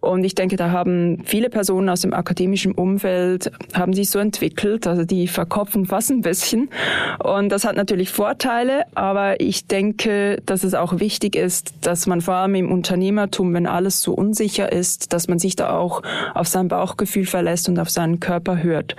Und 0.00 0.24
ich 0.24 0.34
denke, 0.34 0.56
da 0.56 0.70
haben 0.70 1.22
viele 1.24 1.50
Personen 1.50 1.88
aus 1.88 2.00
dem 2.00 2.14
akademischen 2.14 2.72
Umfeld, 2.72 3.52
haben 3.74 3.92
sich 3.92 4.10
so 4.10 4.18
entwickelt, 4.18 4.86
also 4.86 5.04
die 5.04 5.28
verkopfen 5.28 5.84
fast 5.84 6.10
ein 6.10 6.22
bisschen. 6.22 6.70
Und 7.22 7.50
das 7.50 7.64
hat 7.64 7.76
natürlich 7.76 8.10
Vorteile, 8.10 8.84
aber 8.94 9.40
ich 9.40 9.66
denke, 9.66 10.40
dass 10.46 10.64
es 10.64 10.74
auch 10.74 10.98
wichtig 10.98 11.36
ist, 11.36 11.74
dass 11.82 12.06
man 12.06 12.20
vor 12.22 12.34
allem 12.34 12.54
im 12.54 12.72
Unternehmertum, 12.72 13.52
wenn 13.52 13.66
alles 13.66 14.00
so 14.00 14.14
unsicher 14.14 14.72
ist, 14.72 15.12
dass 15.12 15.28
man 15.28 15.38
sich 15.38 15.56
da 15.56 15.76
auch 15.76 16.02
auf 16.34 16.48
sein 16.48 16.68
Bauchgefühl 16.68 17.26
verlässt 17.26 17.68
und 17.68 17.78
auf 17.78 17.90
seinen 17.90 18.20
Körper 18.20 18.62
hört 18.62 18.96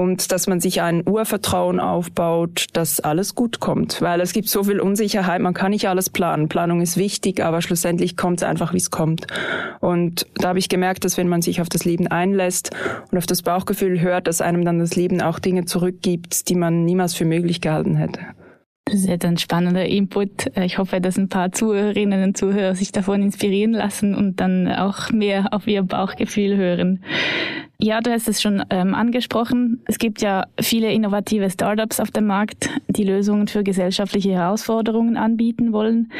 und 0.00 0.32
dass 0.32 0.46
man 0.46 0.60
sich 0.60 0.80
ein 0.80 1.06
Urvertrauen 1.06 1.78
aufbaut, 1.78 2.68
dass 2.72 3.00
alles 3.00 3.34
gut 3.34 3.60
kommt, 3.60 4.00
weil 4.00 4.22
es 4.22 4.32
gibt 4.32 4.48
so 4.48 4.64
viel 4.64 4.80
Unsicherheit, 4.80 5.42
man 5.42 5.52
kann 5.52 5.72
nicht 5.72 5.88
alles 5.88 6.08
planen. 6.08 6.48
Planung 6.48 6.80
ist 6.80 6.96
wichtig, 6.96 7.44
aber 7.44 7.60
schlussendlich 7.60 8.16
kommt 8.16 8.40
es 8.40 8.48
einfach, 8.48 8.72
wie 8.72 8.78
es 8.78 8.90
kommt. 8.90 9.26
Und 9.80 10.26
da 10.36 10.48
habe 10.48 10.58
ich 10.58 10.70
gemerkt, 10.70 11.04
dass 11.04 11.18
wenn 11.18 11.28
man 11.28 11.42
sich 11.42 11.60
auf 11.60 11.68
das 11.68 11.84
Leben 11.84 12.06
einlässt 12.06 12.70
und 13.10 13.18
auf 13.18 13.26
das 13.26 13.42
Bauchgefühl 13.42 14.00
hört, 14.00 14.26
dass 14.26 14.40
einem 14.40 14.64
dann 14.64 14.78
das 14.78 14.96
Leben 14.96 15.20
auch 15.20 15.38
Dinge 15.38 15.66
zurückgibt, 15.66 16.48
die 16.48 16.54
man 16.54 16.86
niemals 16.86 17.12
für 17.12 17.26
möglich 17.26 17.60
gehalten 17.60 17.96
hätte. 17.96 18.20
Das 18.90 19.02
ist 19.02 19.08
jetzt 19.08 19.24
ein 19.24 19.38
spannender 19.38 19.86
Input. 19.86 20.56
Ich 20.56 20.78
hoffe, 20.78 21.00
dass 21.00 21.16
ein 21.16 21.28
paar 21.28 21.52
Zuhörerinnen 21.52 22.24
und 22.24 22.36
Zuhörer 22.36 22.74
sich 22.74 22.90
davon 22.90 23.22
inspirieren 23.22 23.70
lassen 23.70 24.16
und 24.16 24.40
dann 24.40 24.66
auch 24.66 25.12
mehr 25.12 25.52
auf 25.52 25.68
ihr 25.68 25.84
Bauchgefühl 25.84 26.56
hören. 26.56 27.04
Ja, 27.78 28.00
du 28.00 28.10
hast 28.10 28.28
es 28.28 28.42
schon 28.42 28.64
ähm, 28.70 28.96
angesprochen. 28.96 29.80
Es 29.86 29.98
gibt 29.98 30.22
ja 30.22 30.46
viele 30.60 30.92
innovative 30.92 31.50
Startups 31.50 32.00
auf 32.00 32.10
dem 32.10 32.26
Markt, 32.26 32.68
die 32.88 33.04
Lösungen 33.04 33.46
für 33.46 33.62
gesellschaftliche 33.62 34.32
Herausforderungen 34.32 35.16
anbieten 35.16 35.72
wollen. 35.72 36.10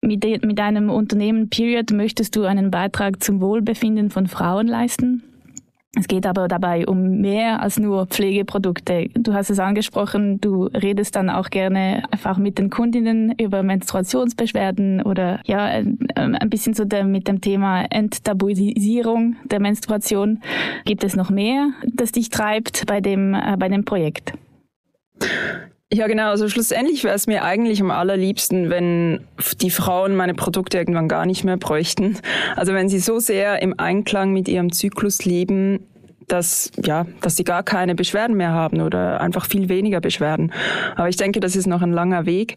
Mit, 0.00 0.24
de 0.24 0.44
mit 0.44 0.58
deinem 0.58 0.88
Unternehmen 0.88 1.50
Period 1.50 1.90
möchtest 1.90 2.34
du 2.34 2.44
einen 2.44 2.70
Beitrag 2.70 3.22
zum 3.22 3.42
Wohlbefinden 3.42 4.08
von 4.08 4.26
Frauen 4.26 4.66
leisten. 4.66 5.22
Es 5.98 6.06
geht 6.06 6.24
aber 6.24 6.46
dabei 6.46 6.86
um 6.86 7.20
mehr 7.20 7.60
als 7.60 7.78
nur 7.78 8.06
Pflegeprodukte. 8.06 9.08
Du 9.14 9.34
hast 9.34 9.50
es 9.50 9.58
angesprochen, 9.58 10.40
du 10.40 10.66
redest 10.66 11.16
dann 11.16 11.28
auch 11.28 11.50
gerne 11.50 12.04
einfach 12.12 12.38
mit 12.38 12.58
den 12.58 12.70
Kundinnen 12.70 13.34
über 13.40 13.64
Menstruationsbeschwerden 13.64 15.02
oder 15.02 15.40
ja, 15.46 15.64
ein 15.64 16.48
bisschen 16.48 16.74
so 16.74 16.84
mit 17.04 17.26
dem 17.26 17.40
Thema 17.40 17.82
Enttabuisierung 17.90 19.34
der 19.44 19.58
Menstruation. 19.58 20.40
Gibt 20.84 21.02
es 21.02 21.16
noch 21.16 21.30
mehr, 21.30 21.70
das 21.92 22.12
dich 22.12 22.28
treibt 22.28 22.86
bei 22.86 23.00
dem, 23.00 23.34
äh, 23.34 23.56
bei 23.58 23.68
dem 23.68 23.84
Projekt? 23.84 24.34
Ja, 25.92 26.06
genau. 26.06 26.30
Also 26.30 26.48
schlussendlich 26.48 27.02
wäre 27.02 27.16
es 27.16 27.26
mir 27.26 27.42
eigentlich 27.42 27.80
am 27.80 27.90
allerliebsten, 27.90 28.70
wenn 28.70 29.24
die 29.60 29.70
Frauen 29.70 30.14
meine 30.14 30.34
Produkte 30.34 30.78
irgendwann 30.78 31.08
gar 31.08 31.26
nicht 31.26 31.42
mehr 31.42 31.56
bräuchten. 31.56 32.16
Also 32.54 32.72
wenn 32.74 32.88
sie 32.88 33.00
so 33.00 33.18
sehr 33.18 33.60
im 33.60 33.74
Einklang 33.78 34.32
mit 34.32 34.48
ihrem 34.48 34.72
Zyklus 34.72 35.24
leben, 35.24 35.80
dass, 36.28 36.70
ja, 36.80 37.06
dass 37.22 37.34
sie 37.34 37.42
gar 37.42 37.64
keine 37.64 37.96
Beschwerden 37.96 38.36
mehr 38.36 38.52
haben 38.52 38.82
oder 38.82 39.20
einfach 39.20 39.46
viel 39.46 39.68
weniger 39.68 40.00
Beschwerden. 40.00 40.52
Aber 40.94 41.08
ich 41.08 41.16
denke, 41.16 41.40
das 41.40 41.56
ist 41.56 41.66
noch 41.66 41.82
ein 41.82 41.92
langer 41.92 42.24
Weg. 42.24 42.56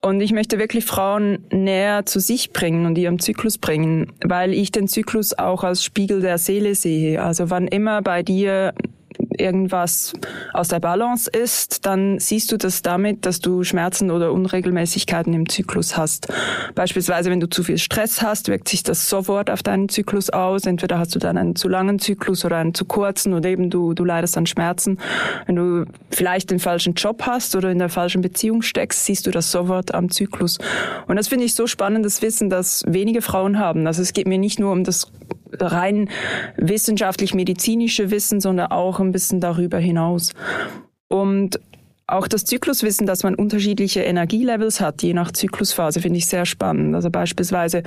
Und 0.00 0.20
ich 0.20 0.32
möchte 0.32 0.58
wirklich 0.58 0.84
Frauen 0.84 1.46
näher 1.50 2.04
zu 2.04 2.20
sich 2.20 2.52
bringen 2.52 2.84
und 2.84 2.98
ihrem 2.98 3.18
Zyklus 3.18 3.56
bringen, 3.58 4.12
weil 4.22 4.52
ich 4.52 4.70
den 4.70 4.88
Zyklus 4.88 5.36
auch 5.36 5.64
als 5.64 5.82
Spiegel 5.82 6.20
der 6.20 6.36
Seele 6.38 6.74
sehe. 6.74 7.20
Also 7.22 7.50
wann 7.50 7.66
immer 7.66 8.02
bei 8.02 8.22
dir 8.22 8.74
irgendwas 9.40 10.12
aus 10.52 10.68
der 10.68 10.80
Balance 10.80 11.30
ist, 11.30 11.86
dann 11.86 12.18
siehst 12.18 12.52
du 12.52 12.56
das 12.56 12.82
damit, 12.82 13.26
dass 13.26 13.40
du 13.40 13.64
Schmerzen 13.64 14.10
oder 14.10 14.32
Unregelmäßigkeiten 14.32 15.32
im 15.34 15.48
Zyklus 15.48 15.96
hast. 15.96 16.28
Beispielsweise, 16.74 17.30
wenn 17.30 17.40
du 17.40 17.48
zu 17.48 17.62
viel 17.62 17.78
Stress 17.78 18.22
hast, 18.22 18.48
wirkt 18.48 18.68
sich 18.68 18.82
das 18.82 19.08
sofort 19.08 19.50
auf 19.50 19.62
deinen 19.62 19.88
Zyklus 19.88 20.30
aus. 20.30 20.66
Entweder 20.66 20.98
hast 20.98 21.14
du 21.14 21.18
dann 21.18 21.36
einen 21.36 21.56
zu 21.56 21.68
langen 21.68 21.98
Zyklus 21.98 22.44
oder 22.44 22.56
einen 22.56 22.74
zu 22.74 22.84
kurzen 22.84 23.34
oder 23.34 23.48
eben 23.48 23.70
du, 23.70 23.94
du 23.94 24.04
leidest 24.04 24.36
an 24.36 24.46
Schmerzen. 24.46 24.98
Wenn 25.46 25.56
du 25.56 25.84
vielleicht 26.10 26.50
den 26.50 26.58
falschen 26.58 26.94
Job 26.94 27.22
hast 27.26 27.56
oder 27.56 27.70
in 27.70 27.78
der 27.78 27.88
falschen 27.88 28.22
Beziehung 28.22 28.62
steckst, 28.62 29.04
siehst 29.04 29.26
du 29.26 29.30
das 29.30 29.50
sofort 29.50 29.94
am 29.94 30.10
Zyklus. 30.10 30.58
Und 31.06 31.16
das 31.16 31.28
finde 31.28 31.44
ich 31.44 31.54
so 31.54 31.66
spannendes 31.66 32.22
Wissen, 32.22 32.50
dass 32.50 32.82
wenige 32.86 33.22
Frauen 33.22 33.58
haben. 33.58 33.86
Also 33.86 34.02
es 34.02 34.12
geht 34.12 34.26
mir 34.26 34.38
nicht 34.38 34.58
nur 34.58 34.72
um 34.72 34.84
das 34.84 35.10
rein 35.58 36.08
wissenschaftlich-medizinische 36.56 38.10
Wissen, 38.10 38.40
sondern 38.40 38.70
auch 38.70 39.00
ein 39.00 39.12
bisschen 39.12 39.40
darüber 39.40 39.78
hinaus. 39.78 40.32
Und 41.08 41.60
auch 42.10 42.26
das 42.26 42.46
Zykluswissen, 42.46 43.06
dass 43.06 43.22
man 43.22 43.34
unterschiedliche 43.34 44.00
Energielevels 44.00 44.80
hat, 44.80 45.02
je 45.02 45.12
nach 45.12 45.30
Zyklusphase, 45.30 46.00
finde 46.00 46.16
ich 46.16 46.26
sehr 46.26 46.46
spannend. 46.46 46.94
Also 46.94 47.10
beispielsweise 47.10 47.82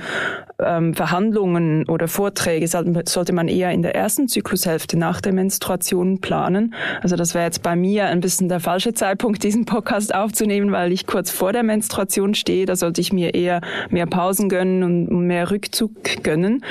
ähm, 0.60 0.94
Verhandlungen 0.94 1.88
oder 1.88 2.06
Vorträge 2.06 2.68
sollte 2.68 3.32
man 3.32 3.48
eher 3.48 3.72
in 3.72 3.82
der 3.82 3.96
ersten 3.96 4.28
Zyklushälfte 4.28 4.96
nach 4.96 5.20
der 5.20 5.32
Menstruation 5.32 6.20
planen. 6.20 6.72
Also 7.02 7.16
das 7.16 7.34
wäre 7.34 7.46
jetzt 7.46 7.64
bei 7.64 7.74
mir 7.74 8.06
ein 8.06 8.20
bisschen 8.20 8.48
der 8.48 8.60
falsche 8.60 8.94
Zeitpunkt, 8.94 9.42
diesen 9.42 9.64
Podcast 9.64 10.14
aufzunehmen, 10.14 10.70
weil 10.70 10.92
ich 10.92 11.08
kurz 11.08 11.32
vor 11.32 11.52
der 11.52 11.64
Menstruation 11.64 12.34
stehe. 12.34 12.64
Da 12.64 12.76
sollte 12.76 13.00
ich 13.00 13.12
mir 13.12 13.34
eher 13.34 13.60
mehr 13.90 14.06
Pausen 14.06 14.48
gönnen 14.48 14.84
und 14.84 15.26
mehr 15.26 15.50
Rückzug 15.50 16.22
gönnen. 16.22 16.62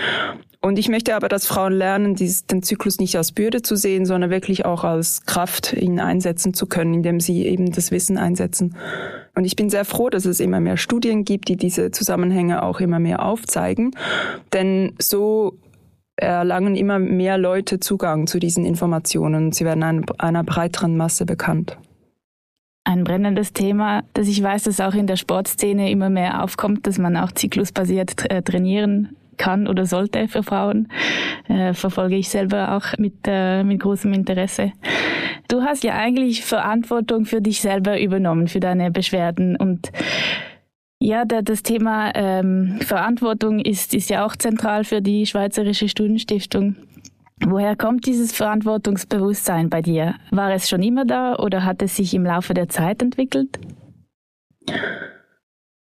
Und 0.63 0.77
ich 0.77 0.89
möchte 0.89 1.15
aber, 1.15 1.27
dass 1.27 1.48
Frauen 1.48 1.74
lernen, 1.74 2.13
dies, 2.13 2.46
den 2.46 2.62
Zyklus 2.62 3.00
nicht 3.00 3.18
als 3.18 3.32
Bürde 3.32 3.63
zu 3.63 3.75
sehen, 3.75 4.06
sondern 4.06 4.30
wirklich 4.30 4.63
auch 4.63 4.84
als 4.84 5.25
Kraft, 5.25 5.74
ihn 5.74 6.00
einsetzen 6.00 6.53
zu 6.53 6.68
können, 6.68 6.94
indem 6.94 7.20
sie 7.20 7.48
eben 7.48 7.72
das 7.72 7.89
Wissen 7.89 8.20
einsetzen. 8.20 8.75
Und 9.34 9.46
ich 9.46 9.56
bin 9.56 9.72
sehr 9.72 9.86
froh, 9.86 10.12
dass 10.12 10.25
es 10.25 10.39
immer 10.39 10.60
mehr 10.60 10.77
Studien 10.77 11.25
gibt, 11.25 11.48
die 11.48 11.58
diese 11.58 11.89
Zusammenhänge 11.89 12.62
auch 12.62 12.80
immer 12.80 13.00
mehr 13.00 13.25
aufzeigen. 13.25 13.96
Denn 14.53 14.94
so 15.00 15.58
erlangen 16.15 16.75
immer 16.75 17.00
mehr 17.00 17.39
Leute 17.39 17.80
Zugang 17.80 18.27
zu 18.27 18.38
diesen 18.38 18.63
Informationen 18.63 19.53
sie 19.53 19.65
werden 19.65 19.82
einer, 19.82 20.03
einer 20.20 20.44
breiteren 20.44 20.96
Masse 20.96 21.25
bekannt. 21.25 21.77
Ein 22.84 23.03
brennendes 23.03 23.53
Thema, 23.53 24.03
das 24.13 24.27
ich 24.27 24.44
weiß, 24.44 24.63
dass 24.63 24.80
auch 24.80 24.94
in 24.94 25.08
der 25.08 25.15
Sportszene 25.15 25.89
immer 25.89 26.12
mehr 26.12 26.44
aufkommt, 26.44 26.86
dass 26.86 27.00
man 27.00 27.18
auch 27.18 27.32
zyklusbasiert 27.32 28.15
trainieren 28.46 29.15
kann 29.41 29.67
oder 29.67 29.88
sollte 29.88 30.27
für 30.27 30.43
Frauen. 30.43 30.88
Äh, 31.48 31.74
verfolge 31.74 32.15
ich 32.15 32.29
selber 32.29 32.77
auch 32.77 32.98
mit, 33.00 33.15
äh, 33.25 33.63
mit 33.63 33.79
großem 33.79 34.13
Interesse. 34.13 34.71
Du 35.48 35.63
hast 35.63 35.83
ja 35.83 35.95
eigentlich 35.95 36.45
Verantwortung 36.45 37.25
für 37.25 37.41
dich 37.41 37.60
selber 37.60 38.00
übernommen, 38.00 38.48
für 38.48 38.60
deine 38.60 38.91
Beschwerden 38.91 39.55
und 39.55 39.91
ja, 41.03 41.25
das 41.25 41.63
Thema 41.63 42.12
ähm, 42.13 42.77
Verantwortung 42.81 43.60
ist, 43.60 43.95
ist 43.95 44.12
ja 44.12 44.24
auch 44.24 44.36
zentral 44.36 44.83
für 44.83 45.01
die 45.01 45.25
Schweizerische 45.25 45.89
Studienstiftung. 45.89 46.75
Woher 47.43 47.75
kommt 47.75 48.05
dieses 48.05 48.31
Verantwortungsbewusstsein 48.33 49.71
bei 49.71 49.81
dir? 49.81 50.13
War 50.29 50.53
es 50.53 50.69
schon 50.69 50.83
immer 50.83 51.05
da 51.05 51.36
oder 51.38 51.65
hat 51.65 51.81
es 51.81 51.95
sich 51.95 52.13
im 52.13 52.24
Laufe 52.24 52.53
der 52.53 52.69
Zeit 52.69 53.01
entwickelt? 53.01 53.57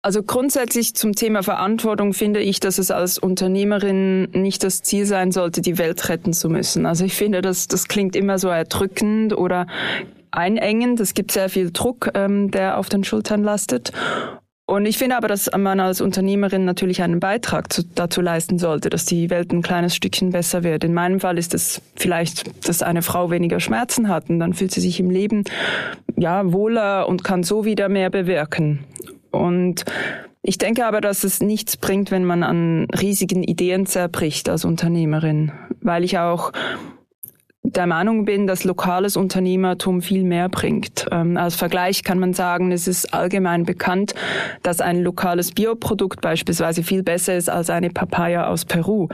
Also 0.06 0.22
grundsätzlich 0.22 0.94
zum 0.94 1.16
Thema 1.16 1.42
Verantwortung 1.42 2.14
finde 2.14 2.40
ich, 2.40 2.60
dass 2.60 2.78
es 2.78 2.92
als 2.92 3.18
Unternehmerin 3.18 4.30
nicht 4.34 4.64
das 4.64 4.84
Ziel 4.84 5.08
sein 5.08 5.32
sollte, 5.32 5.64
die 5.64 5.80
Welt 5.80 6.10
retten 6.10 6.32
zu 6.32 6.48
müssen. 6.48 6.86
Also 6.86 7.06
ich 7.06 7.16
finde, 7.16 7.42
das, 7.42 7.68
das 7.68 7.88
klingt 7.88 8.16
immer 8.16 8.38
so 8.38 8.50
erdrückend 8.50 9.36
oder 9.36 9.66
einengend. 10.30 11.00
Es 11.00 11.16
gibt 11.16 11.32
sehr 11.32 11.50
viel 11.50 11.72
Druck, 11.72 12.12
ähm, 12.14 12.52
der 12.52 12.78
auf 12.78 12.88
den 12.88 13.04
Schultern 13.04 13.42
lastet. 13.42 13.94
Und 14.68 14.86
ich 14.86 15.00
finde 15.00 15.18
aber, 15.18 15.28
dass 15.28 15.50
man 15.58 15.80
als 15.80 16.02
Unternehmerin 16.02 16.66
natürlich 16.66 17.02
einen 17.02 17.20
Beitrag 17.20 17.74
zu, 17.74 17.82
dazu 17.84 18.22
leisten 18.22 18.60
sollte, 18.60 18.92
dass 18.92 19.06
die 19.06 19.32
Welt 19.32 19.52
ein 19.52 19.64
kleines 19.64 19.96
Stückchen 19.96 20.30
besser 20.30 20.64
wird. 20.64 20.84
In 20.84 20.94
meinem 20.94 21.20
Fall 21.20 21.40
ist 21.40 21.56
es 21.56 21.82
vielleicht, 21.96 22.68
dass 22.68 22.84
eine 22.84 23.02
Frau 23.02 23.32
weniger 23.32 23.60
Schmerzen 23.60 24.08
hat 24.08 24.30
und 24.30 24.38
dann 24.38 24.54
fühlt 24.54 24.70
sie 24.70 24.82
sich 24.82 25.00
im 25.00 25.10
Leben 25.10 25.46
ja 26.16 26.54
wohler 26.54 27.10
und 27.10 27.24
kann 27.24 27.42
so 27.42 27.66
wieder 27.66 27.90
mehr 27.90 28.12
bewirken. 28.12 28.86
Und 29.36 29.86
ich 30.42 30.58
denke 30.58 30.86
aber, 30.86 31.02
dass 31.02 31.24
es 31.24 31.42
nichts 31.42 31.78
bringt, 31.78 32.12
wenn 32.12 32.24
man 32.24 32.44
an 32.44 32.88
riesigen 33.00 33.44
Ideen 33.44 33.86
zerbricht 33.86 34.48
als 34.48 34.64
Unternehmerin, 34.64 35.52
weil 35.82 36.04
ich 36.04 36.20
auch 36.20 36.52
der 37.64 37.88
Meinung 37.88 38.26
bin, 38.26 38.48
dass 38.48 38.64
lokales 38.64 39.18
Unternehmertum 39.18 40.02
viel 40.02 40.24
mehr 40.24 40.50
bringt. 40.50 41.08
Ähm, 41.12 41.36
als 41.36 41.56
Vergleich 41.56 42.04
kann 42.04 42.20
man 42.20 42.34
sagen, 42.34 42.72
es 42.72 42.88
ist 42.88 43.14
allgemein 43.14 43.64
bekannt, 43.64 44.14
dass 44.62 44.82
ein 44.82 45.02
lokales 45.02 45.52
Bioprodukt 45.52 46.22
beispielsweise 46.22 46.84
viel 46.84 47.04
besser 47.04 47.36
ist 47.36 47.50
als 47.50 47.70
eine 47.70 47.90
Papaya 47.90 48.48
aus 48.48 48.66
Peru. 48.66 49.08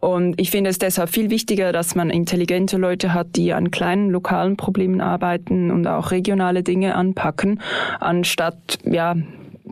Und 0.00 0.40
ich 0.40 0.50
finde 0.50 0.70
es 0.70 0.78
deshalb 0.78 1.10
viel 1.10 1.30
wichtiger, 1.30 1.72
dass 1.72 1.94
man 1.94 2.10
intelligente 2.10 2.78
Leute 2.78 3.12
hat, 3.12 3.36
die 3.36 3.52
an 3.52 3.70
kleinen 3.70 4.10
lokalen 4.10 4.56
Problemen 4.56 5.00
arbeiten 5.00 5.70
und 5.70 5.86
auch 5.86 6.10
regionale 6.10 6.62
Dinge 6.62 6.94
anpacken, 6.94 7.60
anstatt 8.00 8.78
ja 8.84 9.14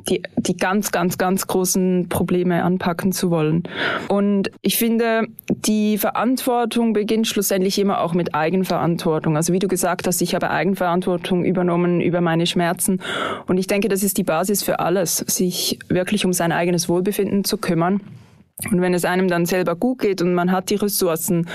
die, 0.09 0.23
die 0.37 0.57
ganz, 0.57 0.93
ganz, 0.93 1.19
ganz 1.19 1.47
großen 1.47 2.09
Probleme 2.09 2.63
anpacken 2.63 3.13
zu 3.13 3.31
wollen. 3.31 3.65
Und 4.09 4.51
ich 4.63 4.77
finde, 4.77 5.27
die 5.51 5.99
Verantwortung 5.99 6.93
beginnt 6.93 7.27
schlussendlich 7.27 7.79
immer 7.79 8.01
auch 8.01 8.15
mit 8.15 8.35
Eigenverantwortung. 8.35 9.37
Also 9.37 9.53
wie 9.53 9.59
du 9.59 9.69
gesagt 9.69 10.07
hast, 10.07 10.21
ich 10.21 10.35
habe 10.35 10.51
Eigenverantwortung 10.51 11.45
übernommen 11.45 12.01
über 12.01 12.21
meine 12.21 12.47
Schmerzen. 12.47 13.01
Und 13.47 13.59
ich 13.59 13.67
denke, 13.67 13.89
das 13.89 14.03
ist 14.03 14.19
die 14.19 14.25
Basis 14.25 14.63
für 14.63 14.81
alles, 14.81 15.17
sich 15.17 15.79
wirklich 15.89 16.25
um 16.25 16.33
sein 16.33 16.53
eigenes 16.53 16.89
Wohlbefinden 16.89 17.45
zu 17.45 17.59
kümmern. 17.59 18.01
Und 18.71 18.81
wenn 18.81 18.95
es 18.95 19.05
einem 19.05 19.29
dann 19.29 19.47
selber 19.47 19.77
gut 19.77 20.01
geht 20.01 20.21
und 20.21 20.35
man 20.35 20.51
hat 20.51 20.71
die 20.71 20.75
Ressourcen, 20.75 21.47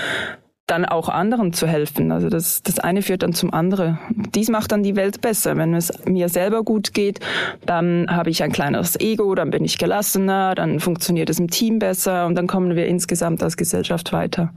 dann 0.66 0.84
auch 0.86 1.08
anderen 1.08 1.52
zu 1.52 1.66
helfen. 1.66 2.10
Also 2.10 2.28
das, 2.28 2.62
das 2.62 2.78
eine 2.78 3.02
führt 3.02 3.22
dann 3.22 3.34
zum 3.34 3.52
anderen. 3.52 3.98
Dies 4.34 4.48
macht 4.48 4.72
dann 4.72 4.82
die 4.82 4.96
Welt 4.96 5.20
besser. 5.20 5.56
Wenn 5.56 5.74
es 5.74 5.92
mir 6.06 6.28
selber 6.28 6.62
gut 6.62 6.94
geht, 6.94 7.20
dann 7.66 8.06
habe 8.08 8.30
ich 8.30 8.42
ein 8.42 8.52
kleineres 8.52 8.98
Ego, 8.98 9.34
dann 9.34 9.50
bin 9.50 9.64
ich 9.64 9.76
gelassener, 9.76 10.54
dann 10.54 10.80
funktioniert 10.80 11.28
es 11.28 11.38
im 11.38 11.50
Team 11.50 11.78
besser 11.78 12.26
und 12.26 12.34
dann 12.34 12.46
kommen 12.46 12.76
wir 12.76 12.86
insgesamt 12.86 13.42
als 13.42 13.56
Gesellschaft 13.56 14.12
weiter. 14.12 14.52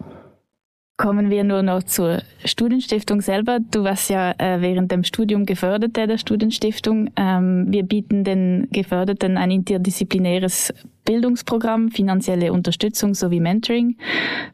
Kommen 1.00 1.30
wir 1.30 1.44
nur 1.44 1.62
noch 1.62 1.84
zur 1.84 2.24
Studienstiftung 2.44 3.22
selber. 3.22 3.60
Du 3.60 3.84
warst 3.84 4.10
ja 4.10 4.32
äh, 4.39 4.62
während 4.62 4.92
dem 4.92 5.04
Studium 5.04 5.46
Geförderte 5.46 6.08
der 6.08 6.18
Studienstiftung. 6.18 7.12
Ähm, 7.16 7.68
wir 7.70 7.84
bieten 7.84 8.24
den 8.24 8.68
Geförderten 8.72 9.38
ein 9.38 9.51
interdisziplinäres 9.51 10.74
Bildungsprogramm, 11.06 11.91
finanzielle 11.91 12.52
Unterstützung 12.52 13.13
sowie 13.13 13.39
Mentoring. 13.39 13.95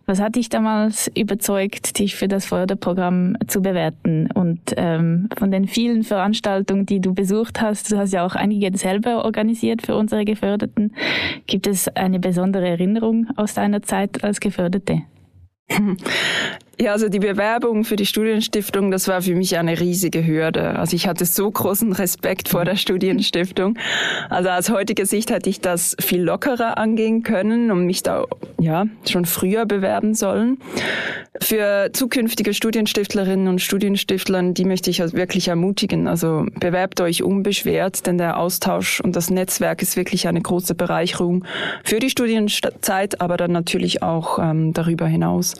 Was 0.06 0.20
hat 0.20 0.36
dich 0.36 0.50
damals 0.50 1.10
überzeugt, 1.15 1.98
dich 1.98 2.15
für 2.15 2.28
das 2.28 2.46
Förderprogramm 2.46 3.38
zu 3.48 3.62
bewerten? 3.62 4.30
Und 4.30 4.60
ähm, 4.76 5.30
von 5.38 5.50
den 5.50 5.65
vielen 5.65 6.04
Veranstaltungen, 6.04 6.86
die 6.86 7.00
du 7.00 7.13
besucht 7.13 7.62
hast, 7.62 7.89
du 7.89 7.98
hast 7.98 8.12
ja 8.12 8.26
auch 8.26 8.36
einige 8.36 8.78
selber 8.78 9.24
organisiert 9.24 9.82
für 9.82 9.96
unsere 9.96 10.26
Geförderten. 10.26 10.94
Gibt 11.48 11.68
es 11.68 11.88
eine 11.88 12.20
besondere 12.20 12.68
Erinnerung 12.68 13.30
aus 13.38 13.54
deiner 13.54 13.82
Zeit 13.82 14.26
als 14.26 14.41
Geförderte? 14.41 15.04
哼 15.69 15.97
Ja, 16.80 16.92
also 16.92 17.08
die 17.08 17.20
Bewerbung 17.20 17.84
für 17.84 17.96
die 17.96 18.06
Studienstiftung, 18.08 18.90
das 18.90 19.08
war 19.08 19.22
für 19.22 19.36
mich 19.36 19.58
eine 19.58 19.80
riesige 19.80 20.26
Hürde. 20.26 20.80
Also 20.80 20.96
ich 20.96 21.08
hatte 21.08 21.24
so 21.26 21.50
großen 21.50 21.94
Respekt 21.94 22.50
vor 22.50 22.66
der 22.66 22.78
Studienstiftung. 22.78 23.78
Also 24.30 24.50
aus 24.50 24.72
heutiger 24.72 25.06
Sicht 25.06 25.30
hätte 25.30 25.52
ich 25.52 25.62
das 25.62 25.96
viel 26.02 26.24
lockerer 26.24 26.80
angehen 26.80 27.22
können 27.22 27.70
und 27.70 27.86
mich 27.86 28.02
da 28.02 28.26
ja 28.60 28.88
schon 29.08 29.26
früher 29.26 29.68
bewerben 29.68 30.16
sollen. 30.16 30.58
Für 31.40 31.92
zukünftige 31.94 32.56
Studienstiftlerinnen 32.56 33.48
und 33.48 33.62
Studienstiftler, 33.62 34.42
die 34.42 34.66
möchte 34.66 34.90
ich 34.90 35.00
also 35.00 35.16
wirklich 35.16 35.50
ermutigen. 35.50 36.08
Also 36.08 36.48
bewerbt 36.60 37.02
euch 37.02 37.22
unbeschwert, 37.22 38.08
denn 38.08 38.18
der 38.18 38.40
Austausch 38.40 39.00
und 39.00 39.16
das 39.16 39.30
Netzwerk 39.30 39.84
ist 39.84 39.96
wirklich 39.96 40.28
eine 40.28 40.42
große 40.42 40.74
Bereicherung 40.74 41.46
für 41.84 42.00
die 42.00 42.10
Studienzeit, 42.10 43.22
aber 43.22 43.38
dann 43.38 43.52
natürlich 43.52 44.02
auch 44.02 44.40
ähm, 44.40 44.74
darüber 44.74 45.06
hinaus. 45.06 45.54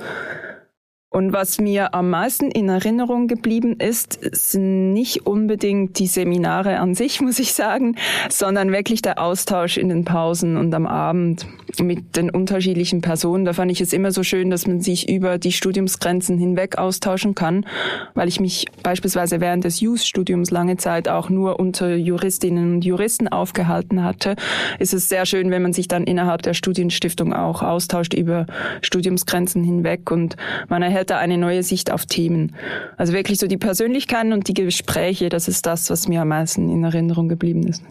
Und 1.14 1.32
was 1.32 1.62
mir 1.62 1.94
am 1.94 2.10
meisten 2.10 2.50
in 2.50 2.70
Erinnerung 2.70 3.28
geblieben 3.28 3.76
ist, 3.78 4.18
sind 4.32 4.94
nicht 4.94 5.28
unbedingt 5.28 6.00
die 6.00 6.08
Seminare 6.08 6.80
an 6.80 6.96
sich, 6.96 7.22
muss 7.22 7.38
ich 7.38 7.54
sagen, 7.54 7.96
sondern 8.30 8.72
wirklich 8.72 9.04
der 9.04 9.22
Austausch 9.22 9.78
in 9.78 9.90
den 9.90 10.06
Pausen 10.06 10.58
und 10.58 10.74
am 10.74 10.88
Abend 10.88 11.46
mit 11.80 12.16
den 12.16 12.32
unterschiedlichen 12.32 13.02
Personen. 13.02 13.46
Da 13.46 13.54
fand 13.54 13.72
ich 13.72 13.80
es 13.80 13.94
immer 13.94 14.12
so 14.12 14.24
schön, 14.24 14.50
dass 14.50 14.66
man 14.66 14.82
sich 14.82 15.08
über 15.08 15.38
die 15.38 15.52
Studiumsgrenzen 15.52 16.40
hinweg 16.40 16.80
austauschen 16.80 17.36
kann, 17.36 17.68
weil 18.16 18.28
ich 18.28 18.40
mich 18.40 18.66
beispielsweise 18.82 19.40
während 19.40 19.66
des 19.66 19.82
Youth-Studiums 19.82 20.50
lange 20.50 20.78
Zeit 20.78 21.08
auch 21.08 21.30
nur 21.30 21.60
unter 21.60 21.94
Juristinnen 21.96 22.74
und 22.74 22.86
Juristen 22.86 23.28
aufgehalten 23.28 24.04
hatte. 24.04 24.36
Ist 24.80 24.96
es 24.96 25.10
sehr 25.10 25.28
schön, 25.28 25.52
wenn 25.52 25.62
man 25.62 25.74
sich 25.74 25.88
dann 25.88 26.06
innerhalb 26.06 26.42
der 26.42 26.56
Studienstiftung 26.56 27.34
auch 27.34 27.62
austauscht 27.62 28.16
über 28.16 28.48
Studiumsgrenzen 28.82 29.64
hinweg 29.64 30.10
und 30.10 30.38
man 30.70 30.82
erhält 30.82 31.03
da 31.10 31.18
eine 31.18 31.38
neue 31.38 31.64
Sicht 31.64 31.92
auf 31.92 32.06
Themen. 32.06 32.56
Also 32.98 33.14
wirklich 33.14 33.40
so 33.40 33.48
die 33.48 33.58
Persönlichkeiten 33.58 34.34
und 34.34 34.48
die 34.48 34.54
Gespräche, 34.54 35.30
das 35.30 35.48
ist 35.48 35.66
das, 35.66 35.90
was 35.90 36.08
mir 36.08 36.22
am 36.22 36.30
meisten 36.30 36.70
in 36.70 36.84
Erinnerung 36.84 37.30
geblieben 37.30 37.68
ist. 37.68 37.84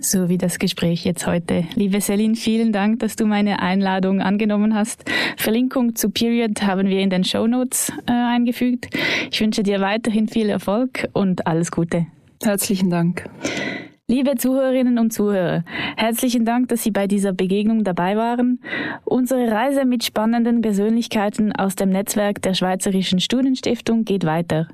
So 0.00 0.28
wie 0.28 0.38
das 0.38 0.58
Gespräch 0.58 1.04
jetzt 1.04 1.26
heute. 1.26 1.64
Liebe 1.74 2.00
Celine, 2.00 2.36
vielen 2.36 2.72
Dank, 2.72 3.00
dass 3.00 3.16
du 3.16 3.26
meine 3.26 3.60
Einladung 3.60 4.20
angenommen 4.20 4.74
hast. 4.74 5.04
Verlinkung 5.36 5.94
zu 5.94 6.10
Period 6.10 6.62
haben 6.62 6.88
wir 6.88 7.00
in 7.00 7.10
den 7.10 7.24
Show 7.24 7.46
Notes 7.46 7.92
äh, 8.06 8.12
eingefügt. 8.12 8.88
Ich 9.30 9.40
wünsche 9.40 9.62
dir 9.62 9.80
weiterhin 9.80 10.28
viel 10.28 10.48
Erfolg 10.48 11.08
und 11.12 11.46
alles 11.46 11.70
Gute. 11.70 12.06
Herzlichen 12.42 12.88
Dank. 12.88 13.28
Liebe 14.10 14.34
Zuhörerinnen 14.34 14.98
und 14.98 15.12
Zuhörer, 15.12 15.62
herzlichen 15.96 16.44
Dank, 16.44 16.66
dass 16.66 16.82
Sie 16.82 16.90
bei 16.90 17.06
dieser 17.06 17.32
Begegnung 17.32 17.84
dabei 17.84 18.16
waren. 18.16 18.60
Unsere 19.04 19.52
Reise 19.52 19.84
mit 19.84 20.02
spannenden 20.02 20.62
Persönlichkeiten 20.62 21.52
aus 21.52 21.76
dem 21.76 21.90
Netzwerk 21.90 22.42
der 22.42 22.54
Schweizerischen 22.54 23.20
Studienstiftung 23.20 24.04
geht 24.04 24.26
weiter. 24.26 24.66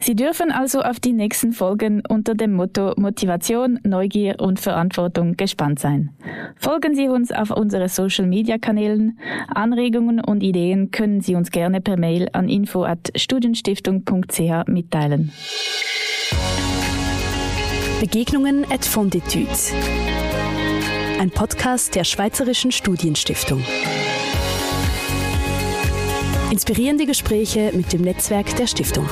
Sie 0.00 0.16
dürfen 0.16 0.50
also 0.50 0.80
auf 0.80 0.98
die 0.98 1.12
nächsten 1.12 1.52
Folgen 1.52 2.02
unter 2.08 2.34
dem 2.34 2.52
Motto 2.52 2.94
Motivation, 2.96 3.78
Neugier 3.84 4.40
und 4.40 4.58
Verantwortung 4.58 5.36
gespannt 5.36 5.78
sein. 5.78 6.10
Folgen 6.56 6.96
Sie 6.96 7.06
uns 7.06 7.30
auf 7.30 7.52
unsere 7.52 7.88
Social 7.88 8.26
Media 8.26 8.58
Kanälen. 8.58 9.20
Anregungen 9.54 10.20
und 10.20 10.42
Ideen 10.42 10.90
können 10.90 11.20
Sie 11.20 11.36
uns 11.36 11.52
gerne 11.52 11.80
per 11.80 11.96
Mail 11.96 12.28
an 12.32 12.48
info@studienstiftung.ch 12.48 14.66
mitteilen. 14.66 15.30
Begegnungen 18.00 18.64
at 18.70 18.82
Fonditude. 18.86 19.46
Ein 21.18 21.30
Podcast 21.30 21.94
der 21.94 22.04
Schweizerischen 22.04 22.72
Studienstiftung. 22.72 23.62
Inspirierende 26.50 27.04
Gespräche 27.04 27.72
mit 27.74 27.92
dem 27.92 28.00
Netzwerk 28.00 28.56
der 28.56 28.66
Stiftung. 28.66 29.06